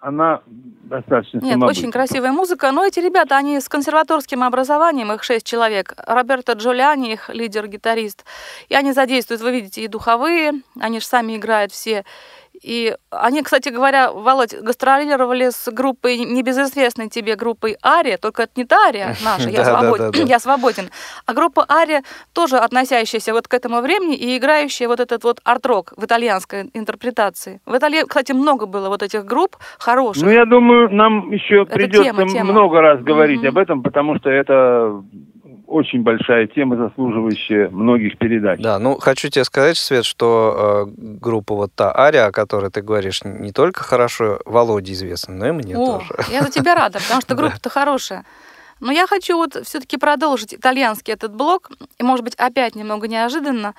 она 0.00 0.40
достаточно 0.88 1.38
Нет, 1.40 1.62
очень 1.62 1.92
красивая 1.92 2.32
музыка. 2.32 2.72
Но 2.72 2.84
эти 2.84 3.00
ребята, 3.00 3.36
они 3.36 3.60
с 3.60 3.68
консерваторским 3.68 4.42
образованием, 4.42 5.12
их 5.12 5.22
шесть 5.22 5.46
человек. 5.46 5.94
Роберто 6.06 6.52
Джулиани, 6.52 7.12
их 7.12 7.28
лидер-гитарист. 7.28 8.24
И 8.68 8.74
они 8.74 8.92
задействуют, 8.92 9.42
вы 9.42 9.52
видите, 9.52 9.82
и 9.82 9.88
духовые, 9.88 10.62
они 10.80 11.00
же 11.00 11.06
сами 11.06 11.36
играют 11.36 11.72
все. 11.72 12.04
И 12.62 12.94
они, 13.10 13.42
кстати 13.42 13.68
говоря, 13.68 14.10
Володь, 14.12 14.54
гастролировали 14.54 15.50
с 15.50 15.70
группой, 15.70 16.18
небезызвестной 16.18 17.08
тебе 17.08 17.36
группой 17.36 17.76
Ария, 17.84 18.16
только 18.18 18.42
это 18.42 18.52
не 18.56 18.64
та 18.64 18.76
Ария 18.88 19.14
наша, 19.24 19.48
я, 19.48 19.58
Да, 19.58 19.64
да, 19.64 19.80
свободен, 19.80 20.10
да, 20.10 20.18
да. 20.18 20.24
я 20.28 20.38
свободен, 20.38 20.90
а 21.26 21.34
группа 21.34 21.64
Ария 21.70 22.02
тоже 22.32 22.56
относящаяся 22.58 23.32
вот 23.32 23.48
к 23.48 23.54
этому 23.54 23.80
времени 23.80 24.16
и 24.16 24.36
играющая 24.36 24.88
вот 24.88 25.00
этот 25.00 25.24
вот 25.24 25.40
арт-рок 25.44 25.92
в 25.96 26.04
итальянской 26.04 26.70
интерпретации. 26.74 27.60
В 27.66 27.76
Италии, 27.76 28.02
кстати, 28.06 28.32
много 28.32 28.66
было 28.66 28.88
вот 28.88 29.02
этих 29.02 29.24
групп 29.24 29.56
хороших. 29.78 30.24
Ну, 30.24 30.30
я 30.30 30.44
думаю, 30.44 30.90
нам 30.94 31.30
еще 31.30 31.62
Это 31.62 31.72
придется 31.74 32.02
тема, 32.04 32.28
тема. 32.28 32.52
много 32.52 32.80
раз 32.80 33.00
говорить 33.00 33.38
Мгм. 33.40 33.48
об 33.48 33.58
этом, 33.58 33.82
потому 33.82 34.16
что 34.18 34.30
это 34.30 35.02
очень 35.68 36.02
большая 36.02 36.46
тема, 36.46 36.76
заслуживающая 36.76 37.68
многих 37.68 38.18
передач. 38.18 38.60
Да, 38.60 38.78
ну 38.78 38.96
хочу 38.98 39.28
тебе 39.28 39.44
сказать, 39.44 39.76
Свет, 39.76 40.04
что 40.04 40.86
э, 40.88 40.92
группа 40.96 41.54
вот 41.54 41.72
та 41.74 41.94
Ария, 41.94 42.26
о 42.26 42.32
которой 42.32 42.70
ты 42.70 42.80
говоришь, 42.80 43.22
не 43.24 43.52
только 43.52 43.84
хорошо 43.84 44.40
Володе 44.46 44.92
известна, 44.94 45.34
но 45.34 45.48
и 45.48 45.52
мне 45.52 45.76
О, 45.76 45.98
тоже. 45.98 46.14
я 46.30 46.42
за 46.42 46.50
тебя 46.50 46.74
рада, 46.74 46.98
потому 46.98 47.20
что 47.20 47.34
группа-то 47.36 47.68
хорошая. 47.68 48.24
Но 48.80 48.92
я 48.92 49.06
хочу 49.06 49.36
вот 49.36 49.56
все-таки 49.66 49.96
продолжить 49.96 50.54
итальянский 50.54 51.12
этот 51.12 51.34
блок, 51.34 51.70
и, 51.98 52.02
может 52.02 52.24
быть, 52.24 52.34
опять 52.36 52.74
немного 52.76 53.08
неожиданно, 53.08 53.74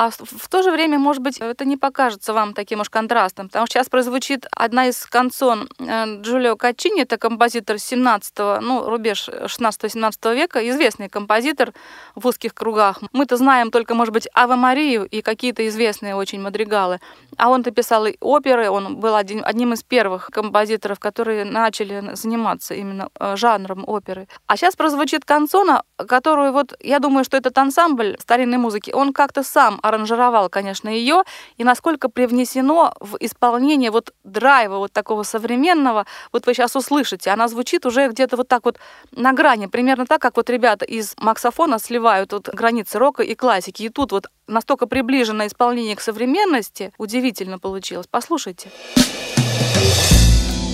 а 0.00 0.08
в 0.10 0.48
то 0.48 0.62
же 0.62 0.70
время, 0.70 0.98
может 0.98 1.22
быть, 1.22 1.36
это 1.40 1.66
не 1.66 1.76
покажется 1.76 2.32
вам 2.32 2.54
таким 2.54 2.80
уж 2.80 2.88
контрастом, 2.88 3.48
потому 3.48 3.66
что 3.66 3.74
сейчас 3.74 3.90
прозвучит 3.90 4.46
одна 4.50 4.88
из 4.88 5.04
канцон 5.04 5.68
э, 5.78 6.22
Джулио 6.22 6.56
Качини, 6.56 7.02
это 7.02 7.18
композитор 7.18 7.78
17 7.78 8.38
ну, 8.62 8.88
рубеж 8.88 9.28
16-17 9.28 10.34
века, 10.34 10.66
известный 10.70 11.10
композитор 11.10 11.74
в 12.14 12.26
узких 12.26 12.54
кругах. 12.54 13.02
Мы-то 13.12 13.36
знаем 13.36 13.70
только, 13.70 13.94
может 13.94 14.14
быть, 14.14 14.26
Ава 14.32 14.56
Марию 14.56 15.04
и 15.04 15.20
какие-то 15.20 15.68
известные 15.68 16.16
очень 16.16 16.40
мадригалы. 16.40 16.98
А 17.36 17.50
он-то 17.50 17.70
писал 17.70 18.06
и 18.06 18.16
оперы, 18.20 18.70
он 18.70 18.96
был 18.96 19.14
один, 19.14 19.42
одним 19.44 19.74
из 19.74 19.82
первых 19.82 20.30
композиторов, 20.32 20.98
которые 20.98 21.44
начали 21.44 22.14
заниматься 22.14 22.74
именно 22.74 23.10
э, 23.18 23.36
жанром 23.36 23.84
оперы. 23.86 24.28
А 24.46 24.56
сейчас 24.56 24.76
прозвучит 24.76 25.26
канцона, 25.26 25.82
которую 26.08 26.54
вот, 26.54 26.72
я 26.80 27.00
думаю, 27.00 27.24
что 27.24 27.36
этот 27.36 27.58
ансамбль 27.58 28.16
старинной 28.18 28.56
музыки, 28.56 28.92
он 28.92 29.12
как-то 29.12 29.42
сам 29.42 29.78
аранжировал, 29.90 30.48
конечно, 30.48 30.88
ее, 30.88 31.22
и 31.58 31.64
насколько 31.64 32.08
привнесено 32.08 32.94
в 33.00 33.16
исполнение 33.20 33.90
вот 33.90 34.12
драйва 34.24 34.78
вот 34.78 34.92
такого 34.92 35.22
современного, 35.22 36.06
вот 36.32 36.46
вы 36.46 36.54
сейчас 36.54 36.76
услышите, 36.76 37.30
она 37.30 37.48
звучит 37.48 37.86
уже 37.86 38.08
где-то 38.08 38.36
вот 38.36 38.48
так 38.48 38.64
вот 38.64 38.78
на 39.12 39.32
грани, 39.32 39.66
примерно 39.66 40.06
так, 40.06 40.20
как 40.22 40.36
вот 40.36 40.48
ребята 40.50 40.84
из 40.84 41.14
максофона 41.18 41.78
сливают 41.78 42.32
вот 42.32 42.48
границы 42.48 42.98
рока 42.98 43.22
и 43.22 43.34
классики, 43.34 43.82
и 43.82 43.88
тут 43.88 44.12
вот 44.12 44.26
настолько 44.46 44.86
приближено 44.86 45.46
исполнение 45.46 45.96
к 45.96 46.00
современности, 46.00 46.92
удивительно 46.98 47.58
получилось. 47.58 48.06
Послушайте. 48.10 48.70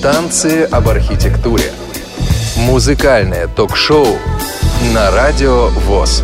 Танцы 0.02 0.68
об 0.70 0.88
архитектуре. 0.88 1.72
Музыкальное 2.56 3.48
ток-шоу 3.48 4.06
на 4.94 5.10
Радио 5.10 5.68
ВОЗ. 5.68 6.22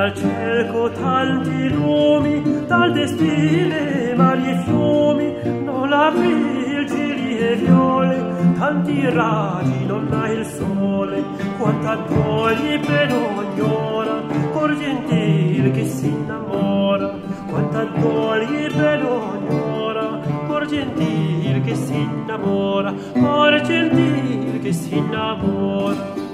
Non 0.00 0.08
al 0.08 0.14
cielo 0.14 0.90
tanti 0.92 1.68
lumi, 1.68 2.64
dal 2.66 2.90
destile 2.90 4.14
mari 4.16 4.48
e 4.48 4.62
fiumi, 4.64 5.34
non 5.62 5.92
aprì 5.92 6.86
giri 6.86 7.36
e 7.36 7.56
viole, 7.56 8.16
tanti 8.58 9.06
raggi 9.10 9.84
non 9.84 10.08
ha 10.10 10.26
il 10.30 10.46
sole, 10.46 11.22
quanta 11.58 11.98
togli 11.98 12.80
per 12.80 13.12
ogni 13.12 13.60
ora, 13.60 14.22
cor 14.52 14.74
gentil 14.78 15.70
che 15.70 15.84
si 15.84 16.06
innamora, 16.06 17.14
quanta 17.50 17.84
togli 18.00 18.72
per 18.74 19.04
ogni 19.04 19.60
ora, 19.60 20.18
cor 20.46 20.64
gentil 20.64 21.62
che 21.62 21.74
si 21.74 21.94
innamora, 21.94 22.94
cor 23.12 23.60
gentil 23.60 24.60
che 24.60 24.72
si 24.72 24.96
innamora. 24.96 26.29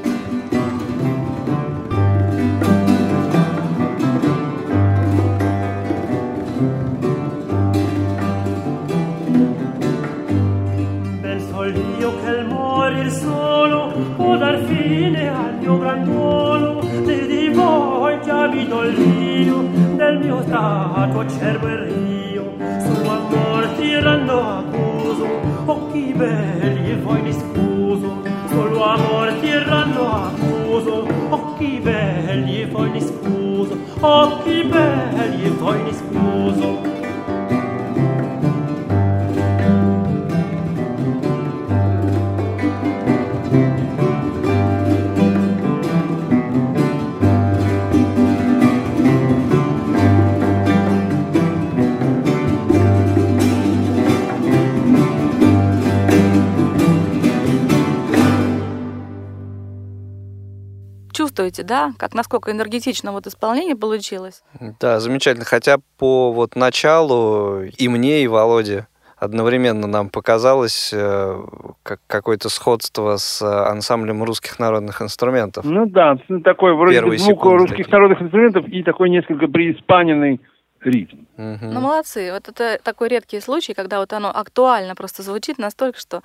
Dar 14.46 14.58
fine 14.68 15.22
al 15.28 15.54
mio 15.60 15.76
gran 15.82 16.04
duolo 16.04 16.70
ne 17.06 17.18
di 17.30 17.48
voi 17.58 18.14
vi 18.52 18.62
do 18.72 18.80
l'io 18.96 19.58
del 20.00 20.18
mio 20.24 20.38
stato 20.46 21.20
acerbo 21.20 21.66
e 21.74 21.76
rio. 21.86 22.44
Su 22.84 22.94
amor 23.16 23.62
tirando 23.78 24.34
accuso 24.58 25.26
occhi 25.74 26.12
belli 26.20 26.90
e 26.92 26.96
voi 27.06 27.22
mi 27.22 27.32
scuso? 27.32 28.08
Solo 28.52 28.84
amor 28.84 29.32
tirando 29.40 30.02
accuso 30.26 30.94
occhi 31.30 31.80
belli 31.82 32.60
e 32.62 32.66
voi 32.66 32.90
mi 32.90 33.00
scuso? 33.00 33.74
Occhi 34.00 34.62
belli 34.62 34.95
чувствуете, 61.56 61.62
да, 61.62 61.92
как 61.98 62.14
насколько 62.14 62.50
энергетично 62.50 63.12
вот 63.12 63.26
исполнение 63.26 63.76
получилось? 63.76 64.42
Да, 64.80 65.00
замечательно. 65.00 65.44
Хотя 65.44 65.78
по 65.98 66.32
вот 66.32 66.56
началу 66.56 67.62
и 67.62 67.88
мне, 67.88 68.22
и 68.22 68.26
Володе 68.26 68.86
одновременно 69.18 69.86
нам 69.86 70.10
показалось 70.10 70.90
э, 70.92 71.42
как 71.82 72.00
какое-то 72.06 72.50
сходство 72.50 73.16
с 73.16 73.40
ансамблем 73.42 74.22
русских 74.22 74.58
народных 74.58 75.00
инструментов. 75.00 75.64
Ну 75.64 75.86
да, 75.86 76.18
такой 76.44 76.74
вроде 76.74 76.96
Первые 76.96 77.18
звук 77.18 77.42
русских 77.44 77.76
такие. 77.86 77.92
народных 77.92 78.20
инструментов 78.20 78.68
и 78.68 78.82
такой 78.82 79.08
несколько 79.08 79.46
преиспаненный 79.46 80.40
ритм. 80.82 81.16
Мгм. 81.38 81.70
Ну, 81.72 81.80
молодцы. 81.80 82.30
Вот 82.32 82.48
это 82.48 82.78
такой 82.82 83.08
редкий 83.08 83.40
случай, 83.40 83.72
когда 83.72 84.00
вот 84.00 84.12
оно 84.12 84.30
актуально 84.30 84.94
просто 84.94 85.22
звучит 85.22 85.58
настолько, 85.58 85.98
что... 85.98 86.22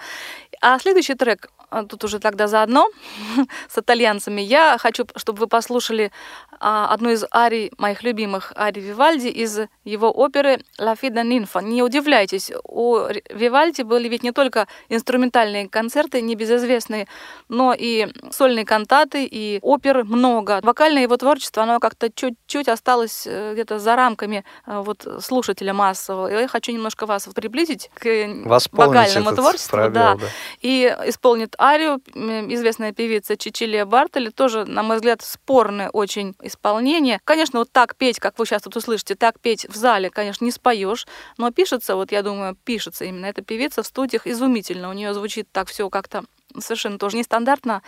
А 0.62 0.78
следующий 0.80 1.15
трек, 1.15 1.50
тут 1.88 2.03
уже 2.03 2.19
тогда 2.19 2.47
заодно 2.47 2.88
с 3.69 3.77
итальянцами, 3.77 4.41
я 4.41 4.77
хочу, 4.79 5.05
чтобы 5.15 5.39
вы 5.39 5.47
послушали 5.47 6.12
а, 6.60 6.93
одну 6.93 7.10
из 7.10 7.25
арий, 7.34 7.71
моих 7.77 8.03
любимых 8.03 8.53
арий 8.55 8.81
Вивальди 8.81 9.27
из 9.27 9.60
его 9.84 10.12
оперы 10.12 10.63
«La 10.77 10.95
Fida 10.95 11.23
Ninfa». 11.23 11.63
Не 11.63 11.81
удивляйтесь, 11.81 12.51
у 12.63 12.97
Вивальди 13.29 13.81
были 13.84 14.07
ведь 14.07 14.23
не 14.23 14.31
только 14.31 14.67
инструментальные 14.89 15.69
концерты, 15.69 16.21
небезызвестные, 16.21 17.07
но 17.49 17.73
и 17.77 18.07
сольные 18.31 18.65
кантаты, 18.65 19.25
и 19.25 19.60
оперы 19.62 20.03
много. 20.03 20.60
Вокальное 20.63 21.03
его 21.03 21.17
творчество, 21.17 21.63
оно 21.63 21.79
как-то 21.79 22.12
чуть-чуть 22.12 22.67
осталось 22.67 23.25
э, 23.25 23.53
где-то 23.53 23.79
за 23.79 23.95
рамками 23.95 24.43
э, 24.67 24.81
вот 24.81 25.07
слушателя 25.21 25.73
массового. 25.73 26.27
И 26.27 26.41
я 26.41 26.47
хочу 26.47 26.71
немножко 26.71 27.05
вас 27.05 27.27
приблизить 27.34 27.89
к 27.95 28.05
Восполнить 28.45 29.10
вокальному 29.10 29.36
творчеству. 29.36 29.77
пробел, 29.77 29.93
да. 29.93 30.15
да. 30.15 30.27
И 30.62 30.95
исполнит 31.05 31.55
арию 31.62 32.02
известная 32.54 32.91
певица 32.91 33.38
Чичилия 33.38 33.86
Бартоли. 33.86 34.30
Тоже, 34.30 34.65
на 34.65 34.84
мой 34.84 34.97
взгляд, 34.97 35.21
спорное 35.21 35.89
очень 35.89 36.36
исполнение. 36.41 37.19
Конечно, 37.24 37.60
вот 37.60 37.71
так 37.71 37.95
петь, 37.95 38.19
как 38.19 38.39
вы 38.39 38.45
сейчас 38.45 38.63
тут 38.63 38.76
услышите, 38.76 39.15
так 39.15 39.39
петь 39.39 39.67
в 39.69 39.76
зале, 39.76 40.10
конечно, 40.10 40.43
не 40.43 40.52
споешь, 40.52 41.06
но 41.38 41.52
пишется, 41.52 41.95
вот 41.95 42.12
я 42.12 42.24
думаю, 42.24 42.56
пишется 42.63 43.06
именно 43.06 43.28
эта 43.28 43.41
певица 43.41 43.84
в 43.84 43.88
студиях 43.88 44.28
изумительно. 44.28 44.89
У 44.89 44.93
нее 44.93 45.13
звучит 45.13 45.47
так 45.52 45.67
все 45.67 45.89
как-то 45.89 46.24
совершенно 46.60 46.97
тоже 46.97 47.17
нестандартно 47.17 47.82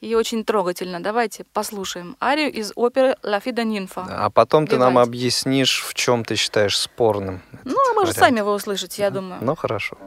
и 0.00 0.14
очень 0.14 0.44
трогательно. 0.44 1.02
Давайте 1.02 1.44
послушаем 1.52 2.16
арию 2.20 2.52
из 2.52 2.72
оперы 2.74 3.16
«La 3.22 3.42
Fida 3.42 3.64
Ninfa». 3.64 4.06
А 4.08 4.30
потом 4.30 4.66
ты 4.66 4.78
нам 4.78 4.92
Вивальди. 4.92 5.08
объяснишь, 5.08 5.84
в 5.86 5.94
чем 5.94 6.24
ты 6.24 6.36
считаешь 6.36 6.78
спорным. 6.78 7.42
Ну, 7.64 7.76
а 7.90 7.94
вы 7.94 8.06
же 8.06 8.12
сами 8.12 8.38
его 8.38 8.54
услышите, 8.54 9.02
я 9.02 9.10
думаю. 9.10 9.38
Ну, 9.42 9.54
хорошо. 9.54 9.98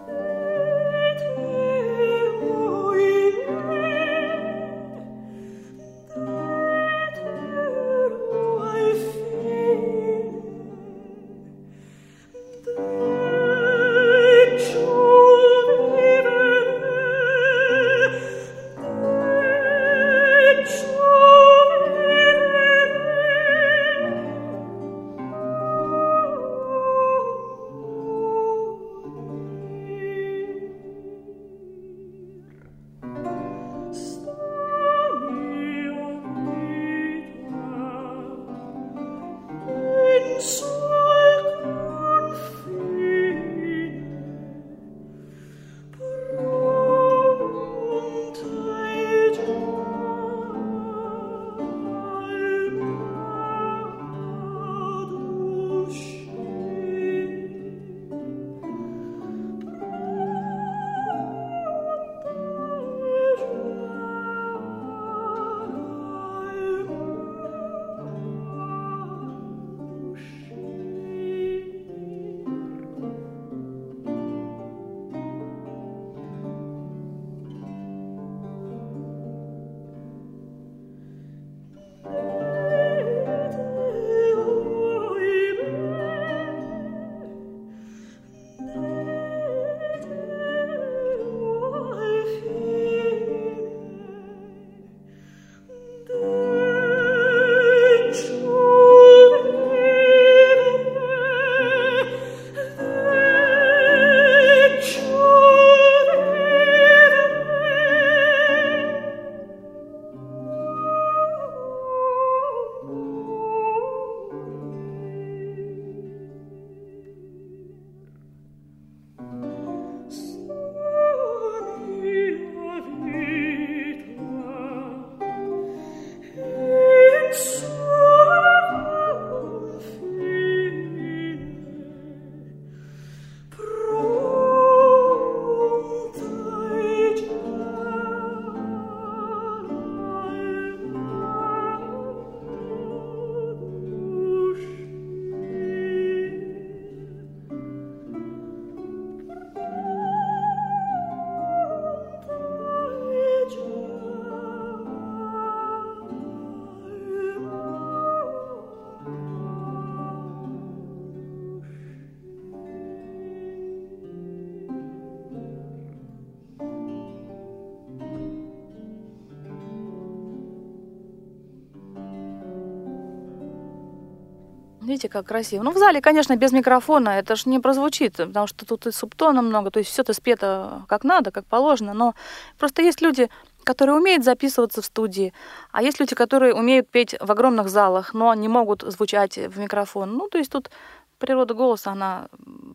Видите, 175.00 175.14
как 175.14 175.28
красиво. 175.28 175.64
Ну, 175.64 175.72
в 175.72 175.78
зале, 175.78 176.02
конечно, 176.02 176.36
без 176.36 176.52
микрофона 176.52 177.20
это 177.20 177.38
ж 177.38 177.46
не 177.46 177.60
прозвучит, 177.60 178.18
потому 178.18 178.48
что 178.48 178.66
тут 178.66 178.86
и 178.86 178.92
субтона 178.92 179.42
много, 179.42 179.72
то 179.72 179.80
есть 179.80 179.92
все 179.92 180.02
это 180.02 180.12
спето 180.14 180.84
как 180.90 181.06
надо, 181.06 181.32
как 181.32 181.46
положено, 181.46 181.94
но 181.94 182.16
просто 182.58 182.82
есть 182.82 183.02
люди, 183.02 183.30
которые 183.64 183.96
умеют 183.96 184.26
записываться 184.26 184.82
в 184.82 184.86
студии, 184.86 185.32
а 185.72 185.82
есть 185.82 186.02
люди, 186.02 186.16
которые 186.16 186.54
умеют 186.54 186.90
петь 186.90 187.16
в 187.22 187.32
огромных 187.32 187.70
залах, 187.70 188.14
но 188.14 188.34
не 188.34 188.50
могут 188.50 188.82
звучать 188.82 189.38
в 189.38 189.58
микрофон. 189.58 190.18
Ну, 190.18 190.28
то 190.28 190.38
есть 190.38 190.52
тут 190.52 190.70
природа 191.18 191.54
голоса, 191.54 191.92
она 191.92 192.28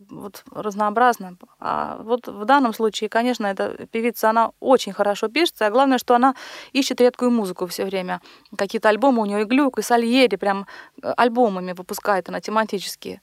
вот 0.09 0.43
разнообразна. 0.51 1.35
А 1.67 1.97
вот 2.03 2.27
в 2.27 2.45
данном 2.45 2.75
случае, 2.75 3.09
конечно, 3.09 3.47
эта 3.47 3.87
певица, 3.87 4.29
она 4.29 4.51
очень 4.59 4.93
хорошо 4.93 5.29
пишется, 5.29 5.65
а 5.65 5.71
главное, 5.71 5.97
что 5.97 6.13
она 6.13 6.35
ищет 6.73 7.01
редкую 7.01 7.31
музыку 7.31 7.65
все 7.65 7.85
время. 7.85 8.21
Какие-то 8.55 8.89
альбомы 8.89 9.23
у 9.23 9.25
нее 9.25 9.41
и 9.41 9.45
Глюк, 9.45 9.79
и 9.79 9.81
Сальери, 9.81 10.35
прям 10.35 10.67
э, 11.01 11.11
альбомами 11.17 11.71
выпускает 11.71 12.29
она 12.29 12.39
тематические. 12.39 13.19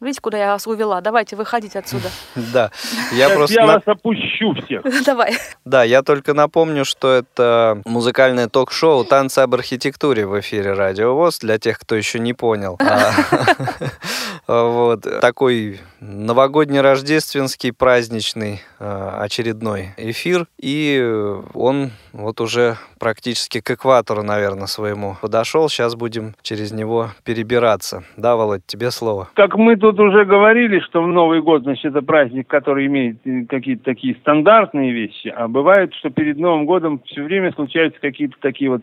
Видите, 0.00 0.20
куда 0.20 0.38
я 0.38 0.52
вас 0.52 0.66
увела? 0.68 1.00
Давайте 1.00 1.34
выходите 1.34 1.78
отсюда. 1.78 2.08
Да, 2.52 2.70
я 3.12 3.30
просто... 3.30 3.54
я 3.54 3.66
вас 3.66 3.82
опущу 3.84 4.54
всех. 4.64 4.82
Давай. 5.04 5.36
Да, 5.64 5.82
я 5.82 6.02
только 6.02 6.34
напомню, 6.34 6.84
что 6.84 7.12
это 7.12 7.82
музыкальное 7.84 8.48
ток-шоу 8.48 9.04
«Танцы 9.04 9.40
об 9.40 9.54
архитектуре» 9.54 10.26
в 10.26 10.38
эфире 10.40 10.74
Радио 10.74 11.14
ВОЗ, 11.14 11.38
для 11.40 11.58
тех, 11.58 11.78
кто 11.78 11.96
еще 11.96 12.20
не 12.20 12.32
понял. 12.32 12.78
Вот, 14.48 15.02
такой 15.20 15.76
новогодний, 16.00 16.80
рождественский, 16.80 17.70
праздничный 17.70 18.60
э, 18.80 19.10
очередной 19.20 19.88
эфир, 19.98 20.46
и 20.58 20.98
э, 20.98 21.42
он 21.52 21.90
вот 22.14 22.40
уже 22.40 22.76
практически 22.98 23.60
к 23.60 23.70
экватору, 23.70 24.22
наверное, 24.22 24.66
своему 24.66 25.16
подошел. 25.20 25.68
Сейчас 25.68 25.96
будем 25.96 26.34
через 26.40 26.72
него 26.72 27.08
перебираться. 27.24 28.04
Да, 28.16 28.36
Володь, 28.36 28.62
тебе 28.66 28.90
слово. 28.90 29.28
Как 29.34 29.54
мы 29.56 29.76
тут 29.76 30.00
уже 30.00 30.24
говорили, 30.24 30.80
что 30.80 31.02
в 31.02 31.08
Новый 31.08 31.42
год, 31.42 31.64
значит, 31.64 31.84
это 31.84 32.00
праздник, 32.00 32.48
который 32.48 32.86
имеет 32.86 33.18
э, 33.26 33.44
какие-то 33.46 33.84
такие 33.84 34.14
стандартные 34.22 34.92
вещи, 34.92 35.28
а 35.28 35.46
бывает, 35.46 35.92
что 35.92 36.08
перед 36.08 36.38
Новым 36.38 36.64
годом 36.64 37.02
все 37.04 37.22
время 37.22 37.52
случаются 37.52 38.00
какие-то 38.00 38.36
такие 38.40 38.70
вот 38.70 38.80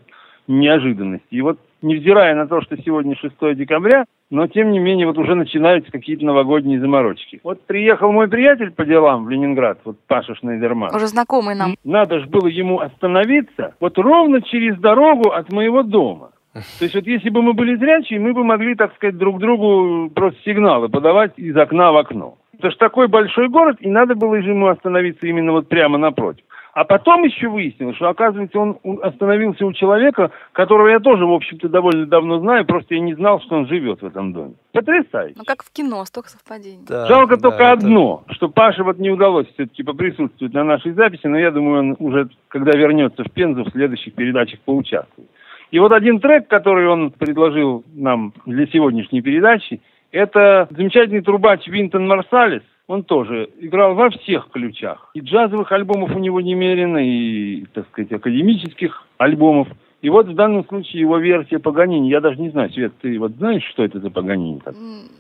неожиданности. 0.47 1.25
И 1.32 1.41
вот, 1.41 1.60
невзирая 1.86 2.36
на 2.36 2.48
то, 2.48 2.62
что 2.62 2.76
сегодня 2.78 3.15
6 3.15 3.56
декабря, 3.56 4.06
но 4.30 4.48
тем 4.48 4.71
не 4.71 4.80
менее 4.80 5.08
вот 5.08 5.17
уже 5.17 5.36
начинаются 5.36 5.91
какие-то 5.91 6.26
новогодние 6.26 6.80
заморочки. 6.80 7.39
Вот 7.43 7.62
приехал 7.65 8.12
мой 8.12 8.28
приятель 8.28 8.71
по 8.71 8.86
делам 8.86 9.26
в 9.26 9.30
Ленинград, 9.30 9.80
вот 9.86 9.98
Паша 10.08 10.36
Шнайдерман. 10.36 10.95
Уже 10.95 11.08
знакомый 11.08 11.56
нам. 11.56 11.76
Надо 11.84 12.19
же 12.19 12.26
было 12.26 12.48
ему 12.48 12.80
остановиться 12.80 13.76
вот 13.80 13.98
ровно 13.98 14.41
через 14.41 14.78
дорогу 14.80 15.30
от 15.30 15.52
моего 15.52 15.84
дома. 15.84 16.32
То 16.54 16.86
есть 16.86 16.95
вот 16.95 17.06
если 17.06 17.30
бы 17.30 17.41
мы 17.41 17.54
были 17.54 17.76
зрячие, 17.76 18.19
мы 18.19 18.34
бы 18.34 18.43
могли, 18.43 18.76
так 18.76 18.95
сказать, 18.95 19.17
друг 19.17 19.39
другу 19.39 20.10
просто 20.10 20.39
сигналы 20.43 20.88
подавать 20.88 21.34
из 21.38 21.56
окна 21.56 21.91
в 21.91 21.98
окно. 21.98 22.38
Это 22.58 22.71
же 22.71 22.78
такой 22.78 23.08
большой 23.10 23.50
город, 23.50 23.78
и 23.82 23.89
надо 23.89 24.15
было 24.15 24.41
же 24.41 24.52
ему 24.52 24.67
остановиться 24.67 25.28
именно 25.28 25.52
вот 25.52 25.67
прямо 25.67 25.98
напротив. 25.98 26.45
А 26.76 26.84
потом 26.84 27.24
еще 27.24 27.48
выяснилось, 27.48 27.96
что, 27.96 28.10
оказывается, 28.10 28.60
он 28.60 28.78
остановился 29.02 29.66
у 29.66 29.72
человека, 29.72 30.32
которого 30.52 30.90
я 30.90 31.00
тоже, 31.00 31.26
в 31.26 31.32
общем-то, 31.32 31.70
довольно 31.70 32.06
давно 32.06 32.40
знаю, 32.40 32.66
просто 32.66 32.96
я 32.96 33.00
не 33.00 33.14
знал, 33.14 33.40
что 33.40 33.56
он 33.56 33.66
живет 33.68 34.02
в 34.02 34.06
этом 34.06 34.34
доме. 34.34 34.56
Потрясающе. 34.74 35.36
Ну, 35.38 35.46
как 35.46 35.64
в 35.64 35.72
кино, 35.72 36.04
столько 36.04 36.32
совпадений. 36.32 36.84
Да, 36.86 37.06
Жалко 37.06 37.38
да, 37.38 37.44
только 37.44 37.64
это- 37.64 37.72
одно, 37.72 38.26
что 38.28 38.50
Паше 38.50 38.84
вот 38.84 39.00
не 39.00 39.10
удалось 39.10 39.48
все-таки 39.54 39.84
поприсутствовать 39.84 40.54
на 40.54 40.66
нашей 40.66 40.92
записи, 40.92 41.26
но 41.28 41.40
я 41.40 41.50
думаю, 41.52 41.80
он 41.80 41.96
уже, 41.98 42.28
когда 42.50 42.78
вернется 42.78 43.24
в 43.24 43.32
Пензу, 43.32 43.64
в 43.64 43.70
следующих 43.72 44.14
передачах 44.14 44.60
поучаствует. 44.66 45.30
И 45.72 45.80
вот 45.80 45.94
один 45.94 46.20
трек, 46.20 46.50
который 46.50 46.90
он 46.90 47.12
предложил 47.12 47.86
нам 47.94 48.34
для 48.46 48.68
сегодняшней 48.68 49.22
передачи, 49.22 49.80
это 50.12 50.68
замечательный 50.72 51.22
трубач 51.22 51.66
Винтон 51.68 52.06
Марсалис. 52.06 52.64
Он 52.88 53.04
тоже 53.04 53.50
играл 53.60 53.95
во 53.95 54.10
всех 54.12 54.50
ключах. 54.52 55.10
И 55.15 55.19
джазовых 55.19 55.71
альбомов 55.71 56.15
у 56.15 56.19
него 56.19 56.39
немерено, 56.39 56.98
и, 56.98 57.65
так 57.74 57.88
сказать, 57.89 58.12
академических 58.12 59.08
альбомов. 59.17 59.67
И 60.02 60.10
вот 60.10 60.28
в 60.28 60.36
данном 60.36 60.63
случае 60.67 61.02
его 61.02 61.17
версия 61.17 61.58
Паганини. 61.58 62.10
Я 62.10 62.21
даже 62.21 62.39
не 62.39 62.52
знаю, 62.52 62.69
Свет, 62.69 62.93
ты 63.02 63.17
вот 63.17 63.32
знаешь, 63.38 63.63
что 63.71 63.84
это 63.84 64.00
за 64.00 64.12
Паганини? 64.12 64.62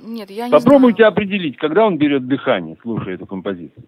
Нет, 0.05 0.29
я 0.29 0.45
не 0.45 0.51
Попробуйте 0.51 0.97
знаю. 0.97 1.11
определить, 1.11 1.57
когда 1.57 1.87
он 1.87 1.97
берет 1.97 2.27
дыхание, 2.27 2.77
слушая 2.83 3.15
эту 3.15 3.25
композицию. 3.25 3.85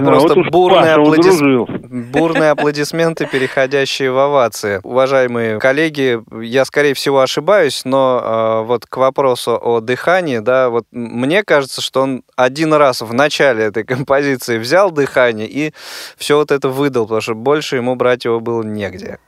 Это 0.00 0.40
уж 0.40 0.50
бурные, 0.50 0.80
Паша 0.80 1.00
аплодис- 1.00 1.34
удружил. 1.36 1.66
бурные 2.12 2.50
аплодисменты, 2.50 3.26
переходящие 3.26 4.10
в 4.10 4.18
овации. 4.18 4.80
Уважаемые 4.82 5.58
коллеги, 5.58 6.20
я, 6.42 6.64
скорее 6.64 6.94
всего, 6.94 7.20
ошибаюсь, 7.20 7.82
но 7.84 8.20
э, 8.62 8.66
вот 8.66 8.86
к 8.86 8.96
вопросу 8.96 9.58
о 9.60 9.80
дыхании, 9.80 10.38
да, 10.38 10.68
вот 10.68 10.84
мне 10.90 11.42
кажется, 11.44 11.80
что 11.80 12.02
он 12.02 12.22
один 12.36 12.72
раз 12.74 13.02
в 13.02 13.12
начале 13.12 13.64
этой 13.64 13.84
композиции 13.84 14.58
взял 14.58 14.90
дыхание 14.90 15.48
и 15.48 15.72
все 16.16 16.36
вот 16.36 16.50
это 16.50 16.68
выдал, 16.68 17.04
потому 17.04 17.20
что 17.20 17.34
больше 17.34 17.76
ему 17.76 17.94
брать 17.96 18.24
его 18.24 18.40
было 18.40 18.62
негде. 18.62 19.18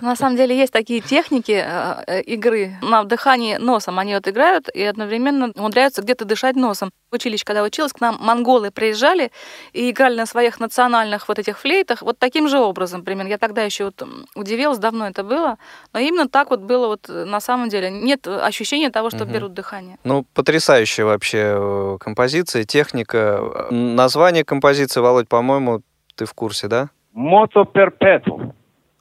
На 0.00 0.16
самом 0.16 0.36
деле 0.36 0.56
есть 0.56 0.72
такие 0.72 1.00
техники 1.00 1.52
э, 1.64 2.04
э, 2.06 2.20
игры 2.22 2.72
на 2.82 3.04
дыхании 3.04 3.56
носом. 3.56 3.98
Они 3.98 4.14
вот 4.14 4.26
играют 4.28 4.68
и 4.68 4.82
одновременно 4.82 5.52
умудряются 5.54 6.02
где-то 6.02 6.24
дышать 6.24 6.56
носом. 6.56 6.90
В 7.10 7.14
училище, 7.14 7.44
когда 7.44 7.62
училась, 7.62 7.92
к 7.92 8.00
нам 8.00 8.16
монголы 8.20 8.70
приезжали 8.70 9.30
и 9.72 9.90
играли 9.90 10.16
на 10.16 10.26
своих 10.26 10.58
национальных 10.60 11.28
вот 11.28 11.38
этих 11.38 11.58
флейтах 11.58 12.02
вот 12.02 12.18
таким 12.18 12.48
же 12.48 12.58
образом 12.58 13.04
примерно. 13.04 13.28
Я 13.30 13.38
тогда 13.38 13.62
еще 13.62 13.84
вот 13.86 14.02
удивилась, 14.34 14.78
давно 14.78 15.06
это 15.06 15.22
было, 15.22 15.58
но 15.92 16.00
именно 16.00 16.28
так 16.28 16.50
вот 16.50 16.60
было 16.60 16.88
вот 16.88 17.08
э, 17.08 17.24
на 17.24 17.40
самом 17.40 17.68
деле. 17.68 17.90
Нет 17.90 18.26
ощущения 18.26 18.90
того, 18.90 19.10
что 19.10 19.24
Мгм. 19.24 19.32
берут 19.32 19.54
дыхание. 19.54 19.98
Ну, 20.04 20.24
потрясающая 20.34 21.04
вообще 21.04 21.96
композиция, 22.00 22.64
техника. 22.64 23.68
Название 23.70 24.44
композиции, 24.44 25.00
Володь, 25.00 25.28
по-моему, 25.28 25.82
ты 26.16 26.24
в 26.26 26.34
курсе, 26.34 26.66
да? 26.68 26.88
Мото 27.12 27.64
перпету. 27.64 28.54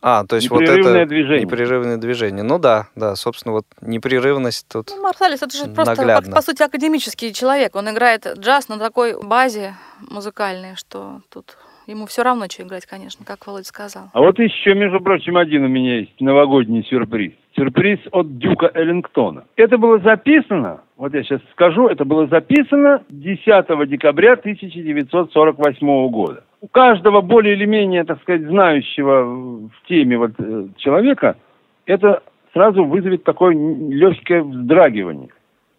А, 0.05 0.25
то 0.25 0.35
есть 0.35 0.49
вот 0.49 0.59
Непрерывное 0.59 1.01
это 1.03 1.09
движение. 1.09 1.45
непрерывное 1.45 1.97
движение. 1.97 2.43
Ну 2.43 2.59
да, 2.59 2.87
да, 2.93 3.15
собственно, 3.15 3.53
вот 3.53 3.65
непрерывность 3.81 4.67
тут. 4.69 4.89
Ну, 4.89 5.01
Марсалис, 5.01 5.41
это 5.41 5.55
же 5.55 5.65
просто, 5.73 5.95
Наглядно. 5.95 6.25
как, 6.25 6.35
по 6.35 6.41
сути, 6.41 6.61
академический 6.61 7.31
человек. 7.31 7.73
Он 7.75 7.89
играет 7.89 8.27
джаз 8.37 8.67
на 8.67 8.77
такой 8.79 9.15
базе 9.23 9.75
музыкальной, 10.11 10.75
что 10.75 11.21
тут 11.31 11.57
ему 11.87 12.05
все 12.05 12.23
равно, 12.23 12.47
что 12.49 12.63
играть, 12.63 12.85
конечно, 12.85 13.25
как 13.25 13.47
Володя 13.47 13.65
сказал. 13.65 14.09
А 14.11 14.19
вот 14.19 14.39
еще, 14.39 14.73
между 14.73 14.99
прочим, 14.99 15.37
один 15.37 15.63
у 15.63 15.69
меня 15.69 15.99
есть 15.99 16.19
новогодний 16.19 16.85
сюрприз. 16.89 17.31
Сюрприз 17.55 17.99
от 18.11 18.37
Дюка 18.39 18.71
Эллингтона. 18.73 19.45
Это 19.55 19.77
было 19.77 19.99
записано, 19.99 20.81
вот 20.97 21.13
я 21.13 21.23
сейчас 21.23 21.39
скажу, 21.51 21.87
это 21.87 22.03
было 22.03 22.27
записано 22.27 23.03
10 23.09 23.89
декабря 23.89 24.33
1948 24.33 26.09
года. 26.09 26.43
У 26.63 26.67
каждого 26.69 27.19
более 27.19 27.55
или 27.55 27.65
менее, 27.65 28.05
так 28.05 28.21
сказать, 28.21 28.43
знающего 28.43 29.25
в 29.25 29.87
теме 29.89 30.17
вот, 30.17 30.31
э, 30.39 30.67
человека, 30.77 31.35
это 31.85 32.23
сразу 32.53 32.85
вызовет 32.85 33.25
такое 33.25 33.53
легкое 33.53 34.43
вздрагивание. 34.43 35.27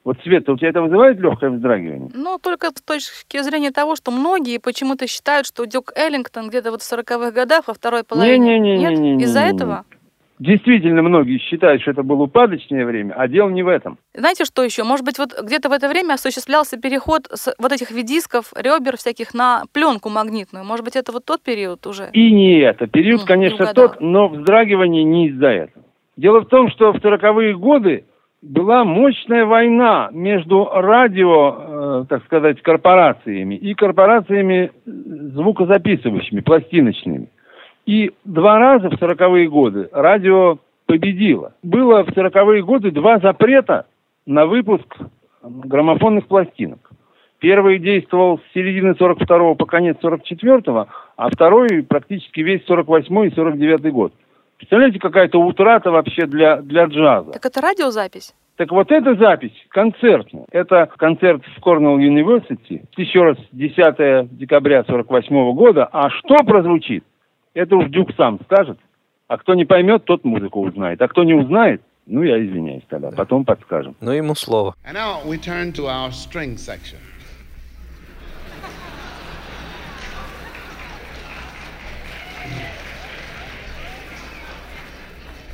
Вот, 0.05 0.19
Света, 0.23 0.53
у 0.53 0.59
тебя 0.59 0.69
это 0.69 0.83
вызывает 0.83 1.19
легкое 1.19 1.49
вздрагивание? 1.49 2.11
Ну, 2.15 2.39
только 2.39 2.69
с 2.69 2.83
точки 2.83 3.41
зрения 3.43 3.71
того, 3.71 3.97
что 3.97 4.11
многие 4.11 4.59
почему-то 4.59 5.07
считают, 5.07 5.47
что 5.47 5.65
Дюк 5.65 5.91
Эллингтон 5.97 6.51
где-то 6.51 6.71
вот 6.71 6.83
в 6.83 6.93
40-х 6.93 7.31
годах, 7.31 7.67
во 7.67 7.73
второй 7.73 8.05
половине. 8.05 8.59
Нет? 8.59 9.23
Из-за 9.23 9.41
этого? 9.41 9.87
Действительно, 10.39 11.03
многие 11.03 11.39
считают, 11.39 11.83
что 11.83 11.93
это 11.93 12.03
было 12.03 12.25
упадочное 12.25 12.85
время, 12.85 13.15
а 13.15 13.29
дело 13.29 13.51
не 13.51 13.63
в 13.63 13.69
этом. 13.69 13.99
Знаете, 14.15 14.45
что 14.45 14.65
еще? 14.65 14.83
Может 14.83 15.05
быть, 15.05 15.19
вот 15.19 15.31
где-то 15.41 15.69
в 15.69 15.73
это 15.73 15.89
время 15.89 16.15
осуществлялся 16.15 16.77
переход 16.77 17.29
с 17.33 17.55
вот 17.59 17.73
этих 17.73 17.93
видисков, 17.93 18.53
ребер 18.57 18.97
всяких 18.97 19.33
на 19.33 19.63
пленку 19.73 20.09
магнитную. 20.09 20.65
Может 20.65 20.85
быть, 20.85 20.97
это 20.97 21.13
вот 21.13 21.25
тот 21.25 21.43
период 21.43 21.87
уже? 21.87 22.11
И 22.13 22.33
не 22.33 22.59
это. 22.59 22.89
Период, 22.89 23.21
Ну, 23.21 23.27
конечно, 23.27 23.73
тот, 23.75 24.01
но 24.01 24.29
вздрагивание 24.29 25.05
не 25.05 25.29
из-за 25.29 25.49
этого. 25.49 25.85
Дело 26.17 26.41
в 26.41 26.47
том, 26.47 26.69
что 26.71 26.93
в 26.93 26.97
40-е 26.97 27.57
годы 27.57 28.05
была 28.43 28.85
мощная 28.85 29.47
война 29.47 30.11
между 30.13 30.65
радио, 30.67 32.03
э, 32.03 32.05
так 32.09 32.25
сказать, 32.25 32.61
корпорациями 32.61 33.55
и 33.55 33.75
корпорациями 33.75 34.71
э, 34.71 34.91
звукозаписывающими, 35.35 36.41
пластиночными. 36.41 37.31
И 37.87 38.13
два 38.25 38.59
раза 38.59 38.91
в 38.91 38.95
40-е 38.95 39.49
годы 39.49 39.89
радио 39.93 40.59
победило. 40.87 41.55
Было 41.63 42.05
в 42.05 42.09
40-е 42.09 42.63
годы 42.63 42.91
два 42.91 43.19
запрета 43.19 43.87
на 44.27 44.47
выпуск 44.47 44.97
граммофонных 45.43 46.27
пластинок. 46.27 46.91
Первый 47.41 47.79
действовал 47.79 48.39
с 48.39 48.55
середины 48.55 48.95
42 48.95 49.55
по 49.55 49.67
конец 49.67 49.99
44 50.01 50.87
а 51.17 51.29
второй 51.31 51.83
практически 51.83 52.41
весь 52.41 52.65
48 52.65 53.27
и 53.27 53.35
49 53.35 53.93
год. 53.93 54.15
Представляете, 54.57 54.99
какая-то 54.99 55.39
утрата 55.39 55.91
вообще 55.91 56.27
для, 56.27 56.63
для 56.63 56.85
джаза. 56.87 57.33
Так 57.33 57.45
это 57.45 57.61
радиозапись? 57.61 58.35
Так 58.57 58.71
вот 58.71 58.91
эта 58.93 59.15
запись 59.17 59.53
концертная. 59.69 60.47
Это 60.53 60.89
концерт 60.97 61.43
в 61.57 61.61
Корнелл 61.61 61.99
University. 61.99 62.85
Еще 62.97 63.23
раз, 63.23 63.37
10 63.53 64.37
декабря 64.37 64.85
48 64.85 65.53
года. 65.53 65.89
А 65.93 66.09
что 66.11 66.37
прозвучит? 66.37 67.05
Это 67.55 67.77
уж 67.77 67.89
Дюк 67.89 68.11
сам 68.17 68.41
скажет. 68.45 68.79
А 69.29 69.39
кто 69.39 69.55
не 69.55 69.65
поймет, 69.65 70.05
тот 70.05 70.25
музыку 70.25 70.61
узнает. 70.61 71.01
А 71.01 71.09
кто 71.09 71.25
не 71.25 71.35
узнает, 71.35 71.81
ну, 72.07 72.23
я 72.23 72.45
извиняюсь 72.45 72.83
тогда. 72.89 73.11
Потом 73.13 73.45
подскажем. 73.45 73.97
Ну, 74.01 74.11
ему 74.11 74.35
слово. 74.35 74.75
And 74.85 74.95
now 74.95 75.25
we 75.25 75.39
turn 75.39 75.73
to 75.73 75.87
our 75.87 76.11
string 76.11 76.59
section. 76.59 76.99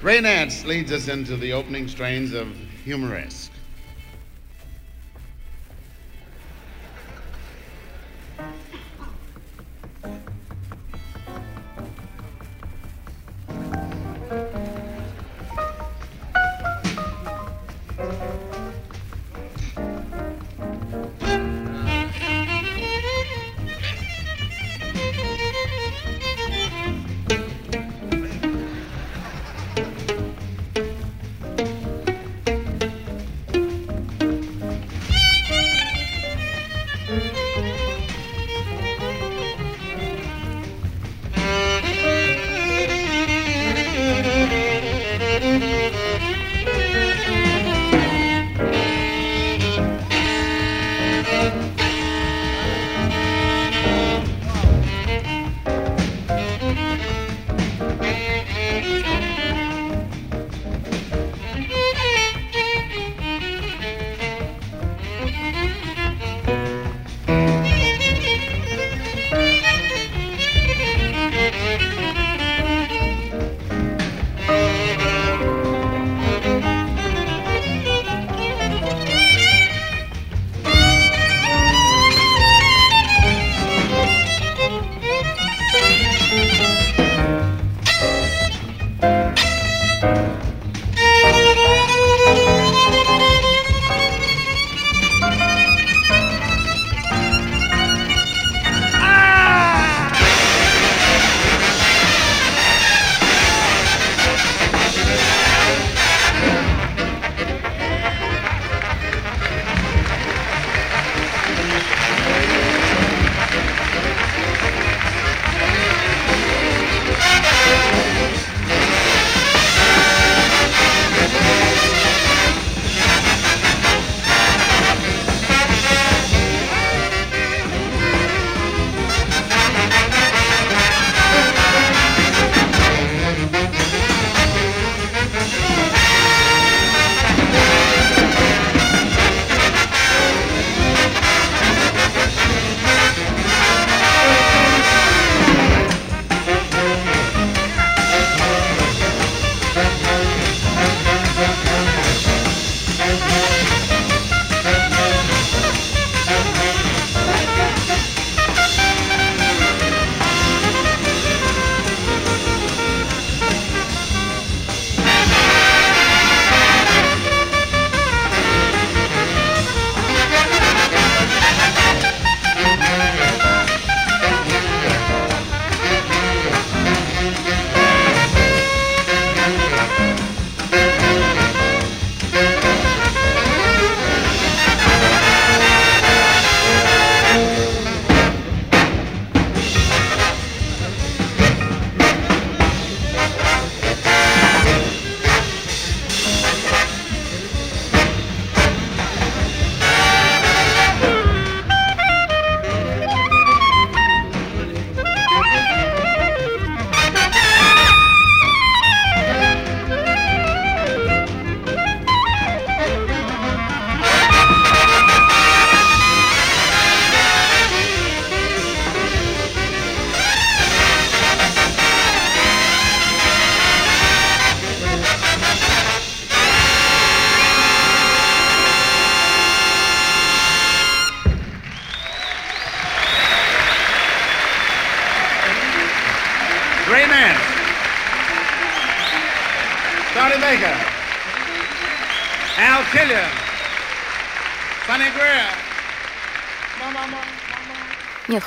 Ray 0.03 0.22
Nance 0.22 0.64
leads 0.64 0.90
us 0.92 1.09
into 1.09 1.36
the 1.36 1.53
opening 1.53 1.86
strains 1.86 2.32
of 2.32 2.48
Humoresque. 2.86 3.49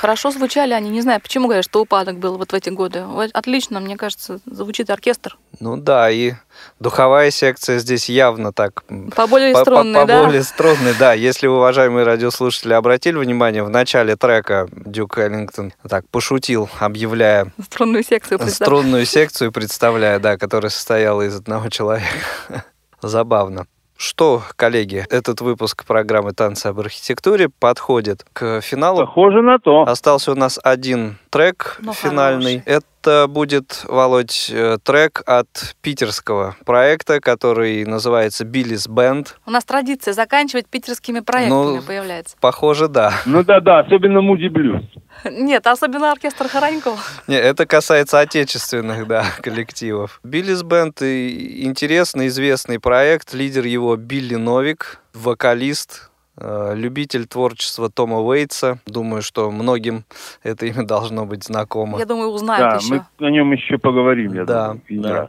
Хорошо 0.04 0.30
звучали 0.30 0.74
они. 0.74 0.90
Не 0.90 1.00
знаю, 1.00 1.18
почему 1.18 1.46
говорят, 1.46 1.64
что 1.64 1.80
упадок 1.80 2.18
был 2.18 2.36
вот 2.36 2.52
в 2.52 2.54
эти 2.54 2.68
годы. 2.68 3.04
Отлично, 3.32 3.80
мне 3.80 3.96
кажется, 3.96 4.38
звучит 4.44 4.90
оркестр. 4.90 5.38
Ну 5.60 5.78
да, 5.78 6.10
и 6.10 6.34
духовая 6.78 7.30
секция 7.30 7.78
здесь 7.78 8.10
явно 8.10 8.52
так... 8.52 8.84
Поболее 9.16 9.54
по- 9.54 9.60
по- 9.60 9.64
струнная, 9.64 10.04
да? 10.04 10.20
Поболее 10.20 10.42
струнная, 10.42 10.94
да. 10.98 11.14
Если 11.14 11.46
уважаемые 11.46 12.04
радиослушатели 12.04 12.74
обратили 12.74 13.16
внимание, 13.16 13.62
в 13.62 13.70
начале 13.70 14.14
трека 14.14 14.68
Дюк 14.72 15.16
Эллингтон 15.16 15.72
так 15.88 16.06
пошутил, 16.10 16.68
объявляя 16.80 17.50
Струнную 17.64 18.04
секцию 18.04 18.38
представь. 18.38 18.66
струнную 18.66 19.06
секцию, 19.06 19.52
представляя, 19.52 20.18
да, 20.18 20.36
которая 20.36 20.68
состояла 20.68 21.22
из 21.22 21.34
одного 21.34 21.70
человека. 21.70 22.06
Забавно. 23.02 23.66
Что, 24.04 24.42
коллеги, 24.56 25.06
этот 25.08 25.40
выпуск 25.40 25.86
программы 25.86 26.34
«Танцы 26.34 26.66
об 26.66 26.78
архитектуре» 26.78 27.48
подходит 27.48 28.26
к 28.34 28.60
финалу. 28.60 28.98
Похоже 28.98 29.40
на 29.40 29.58
то. 29.58 29.84
Остался 29.84 30.32
у 30.32 30.34
нас 30.34 30.60
один 30.62 31.16
трек 31.34 31.78
Но 31.80 31.92
финальный. 31.92 32.60
хороший. 32.60 32.80
Это 33.04 33.26
будет, 33.28 33.84
Володь, 33.88 34.48
э, 34.52 34.78
трек 34.84 35.20
от 35.26 35.74
питерского 35.82 36.54
проекта, 36.64 37.20
который 37.20 37.84
называется 37.84 38.44
«Биллис 38.44 38.86
Бенд». 38.86 39.36
У 39.44 39.50
нас 39.50 39.64
традиция 39.64 40.14
заканчивать 40.14 40.68
питерскими 40.68 41.18
проектами 41.18 41.76
Ну, 41.78 41.82
появляется. 41.82 42.36
Похоже, 42.40 42.86
да. 42.86 43.12
Ну 43.26 43.42
да-да, 43.42 43.80
особенно 43.80 44.20
Муди 44.20 44.46
Блюз. 44.46 44.84
Нет, 45.24 45.66
особенно 45.66 46.12
оркестр 46.12 46.46
Хоронькова. 46.48 46.98
Не, 47.26 47.36
это 47.36 47.66
касается 47.66 48.20
отечественных, 48.20 49.08
да, 49.08 49.24
коллективов. 49.42 50.20
Биллис 50.22 50.62
Бенд 50.62 51.02
интересный, 51.02 52.28
известный 52.28 52.78
проект. 52.78 53.34
Лидер 53.34 53.64
его 53.66 53.96
Билли 53.96 54.36
Новик, 54.36 55.00
вокалист, 55.12 56.10
любитель 56.36 57.26
творчества 57.26 57.88
Тома 57.90 58.20
Уэйтса. 58.20 58.78
Думаю, 58.86 59.22
что 59.22 59.50
многим 59.50 60.04
это 60.42 60.66
имя 60.66 60.84
должно 60.84 61.26
быть 61.26 61.44
знакомо. 61.44 61.98
Я 61.98 62.06
думаю, 62.06 62.30
узнают 62.30 62.70
Да, 62.70 62.76
еще. 62.76 63.04
мы 63.18 63.26
о 63.26 63.30
нем 63.30 63.52
еще 63.52 63.78
поговорим, 63.78 64.34
я 64.34 64.44
Да, 64.44 64.68
думаю, 64.68 64.82
да. 64.88 65.28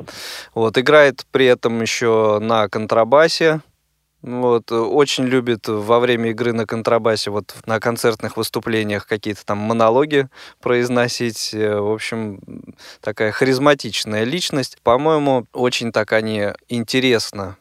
Вот, 0.53 0.77
играет 0.77 1.25
при 1.31 1.45
этом 1.45 1.81
еще 1.81 2.39
на 2.41 2.67
контрабасе. 2.69 3.61
Вот, 4.21 4.71
э, 4.71 4.75
очень 4.75 5.25
любит 5.25 5.67
во 5.67 5.99
время 5.99 6.31
игры 6.31 6.51
на 6.51 6.65
контрабасе, 6.65 7.29
вот 7.29 7.53
на 7.67 7.79
концертных 7.79 8.37
выступлениях 8.37 9.05
какие-то 9.05 9.45
там 9.45 9.59
монологи 9.59 10.29
произносить. 10.61 11.51
Э, 11.53 11.79
В 11.79 11.91
общем, 11.93 12.39
такая 13.01 13.31
харизматичная 13.31 14.23
личность. 14.23 14.79
По-моему, 14.81 15.45
очень 15.53 15.91
так 15.91 16.11
они 16.13 16.47
интересно 16.69 17.57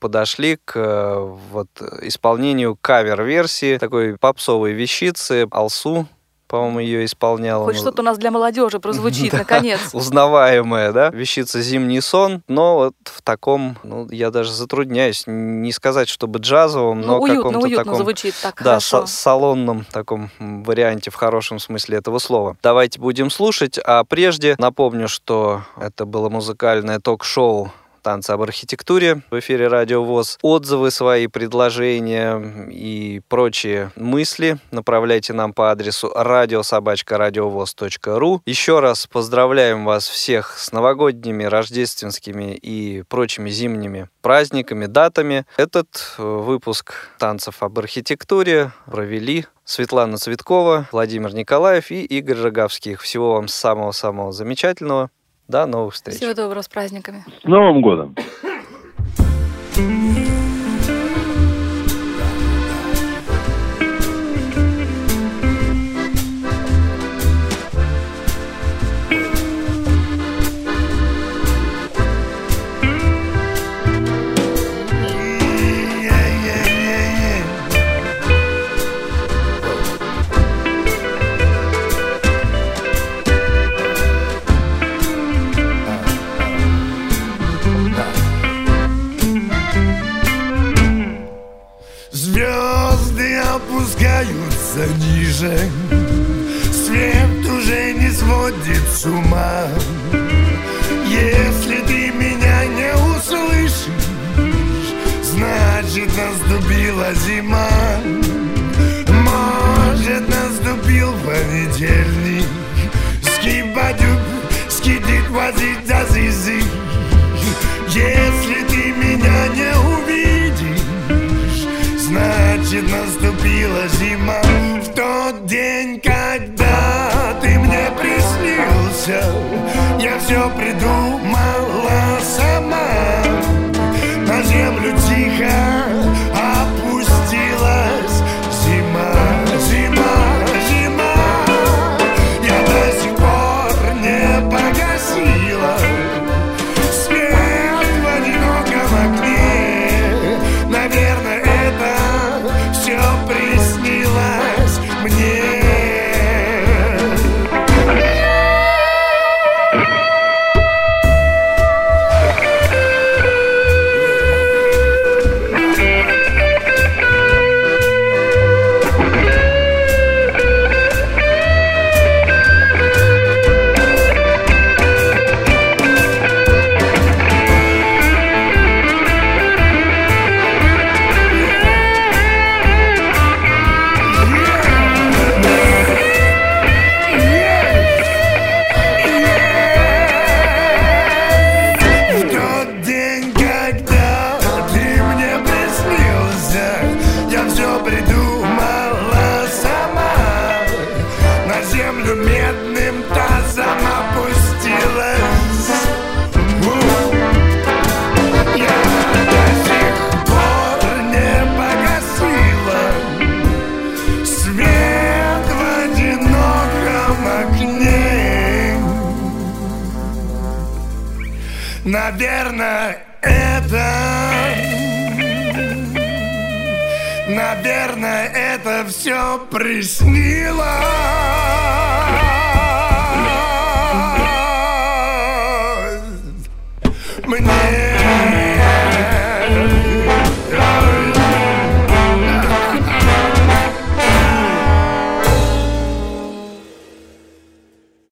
подошли 0.00 0.58
к 0.64 0.72
э, 0.76 1.34
вот 1.52 1.68
исполнению 2.02 2.76
кавер-версии 2.80 3.78
такой 3.78 4.16
попсовой 4.18 4.72
вещицы 4.72 5.46
Алсу, 5.50 6.06
по-моему, 6.48 6.78
ее 6.78 7.04
исполнял. 7.04 7.64
Хоть 7.64 7.74
Ну, 7.74 7.80
что-то 7.80 8.02
у 8.02 8.04
нас 8.04 8.18
для 8.18 8.30
молодежи 8.30 8.78
прозвучит, 8.78 9.30
Да. 9.32 9.38
наконец. 9.38 9.80
узнаваемая, 9.92 10.92
да, 10.92 11.10
вещица 11.10 11.60
«Зимний 11.60 12.00
сон», 12.00 12.42
но 12.46 12.76
вот 12.76 12.94
в 13.04 13.20
таком, 13.22 13.76
ну, 13.82 14.08
я 14.12 14.30
даже 14.30 14.52
затрудняюсь 14.52 15.24
не 15.26 15.72
сказать, 15.72 16.08
чтобы 16.08 16.38
джазовом, 16.38 17.00
но 17.00 17.16
Ну, 17.16 17.22
уютно, 17.22 17.36
каком-то 17.42 17.58
уютно 17.66 17.84
таком, 17.84 17.98
звучит 17.98 18.34
так 18.40 18.62
да, 18.62 18.76
са- 18.78 19.08
салонном 19.08 19.84
таком 19.90 20.30
варианте, 20.38 21.10
в 21.10 21.16
хорошем 21.16 21.58
смысле 21.58 21.98
этого 21.98 22.20
слова. 22.20 22.56
Давайте 22.62 23.00
будем 23.00 23.28
слушать, 23.30 23.76
а 23.84 24.04
прежде 24.04 24.54
напомню, 24.60 25.08
что 25.08 25.62
это 25.80 26.06
было 26.06 26.28
музыкальное 26.28 27.00
ток-шоу 27.00 27.72
танцы 28.06 28.30
об 28.30 28.42
архитектуре 28.42 29.22
в 29.32 29.38
эфире 29.40 29.66
Радио 29.66 30.04
ВОЗ. 30.04 30.38
Отзывы 30.40 30.92
свои, 30.92 31.26
предложения 31.26 32.40
и 32.70 33.20
прочие 33.26 33.90
мысли 33.96 34.58
направляйте 34.70 35.32
нам 35.32 35.52
по 35.52 35.72
адресу 35.72 36.12
радиособачка.радиовоз.ру. 36.14 38.42
Еще 38.46 38.78
раз 38.78 39.08
поздравляем 39.08 39.84
вас 39.84 40.06
всех 40.06 40.56
с 40.56 40.70
новогодними, 40.70 41.42
рождественскими 41.42 42.54
и 42.54 43.02
прочими 43.08 43.50
зимними 43.50 44.08
праздниками, 44.22 44.86
датами. 44.86 45.44
Этот 45.56 46.14
э, 46.18 46.22
выпуск 46.22 46.94
танцев 47.18 47.64
об 47.64 47.76
архитектуре 47.80 48.70
провели 48.86 49.46
Светлана 49.64 50.16
Цветкова, 50.16 50.86
Владимир 50.92 51.34
Николаев 51.34 51.90
и 51.90 52.04
Игорь 52.04 52.40
Роговских. 52.40 53.02
Всего 53.02 53.34
вам 53.34 53.48
самого-самого 53.48 54.30
замечательного. 54.30 55.10
До 55.48 55.66
новых 55.66 55.94
встреч. 55.94 56.16
Всего 56.16 56.34
доброго 56.34 56.62
с 56.62 56.68
праздниками. 56.68 57.24
С 57.42 57.44
Новым 57.44 57.80
годом! 57.82 58.16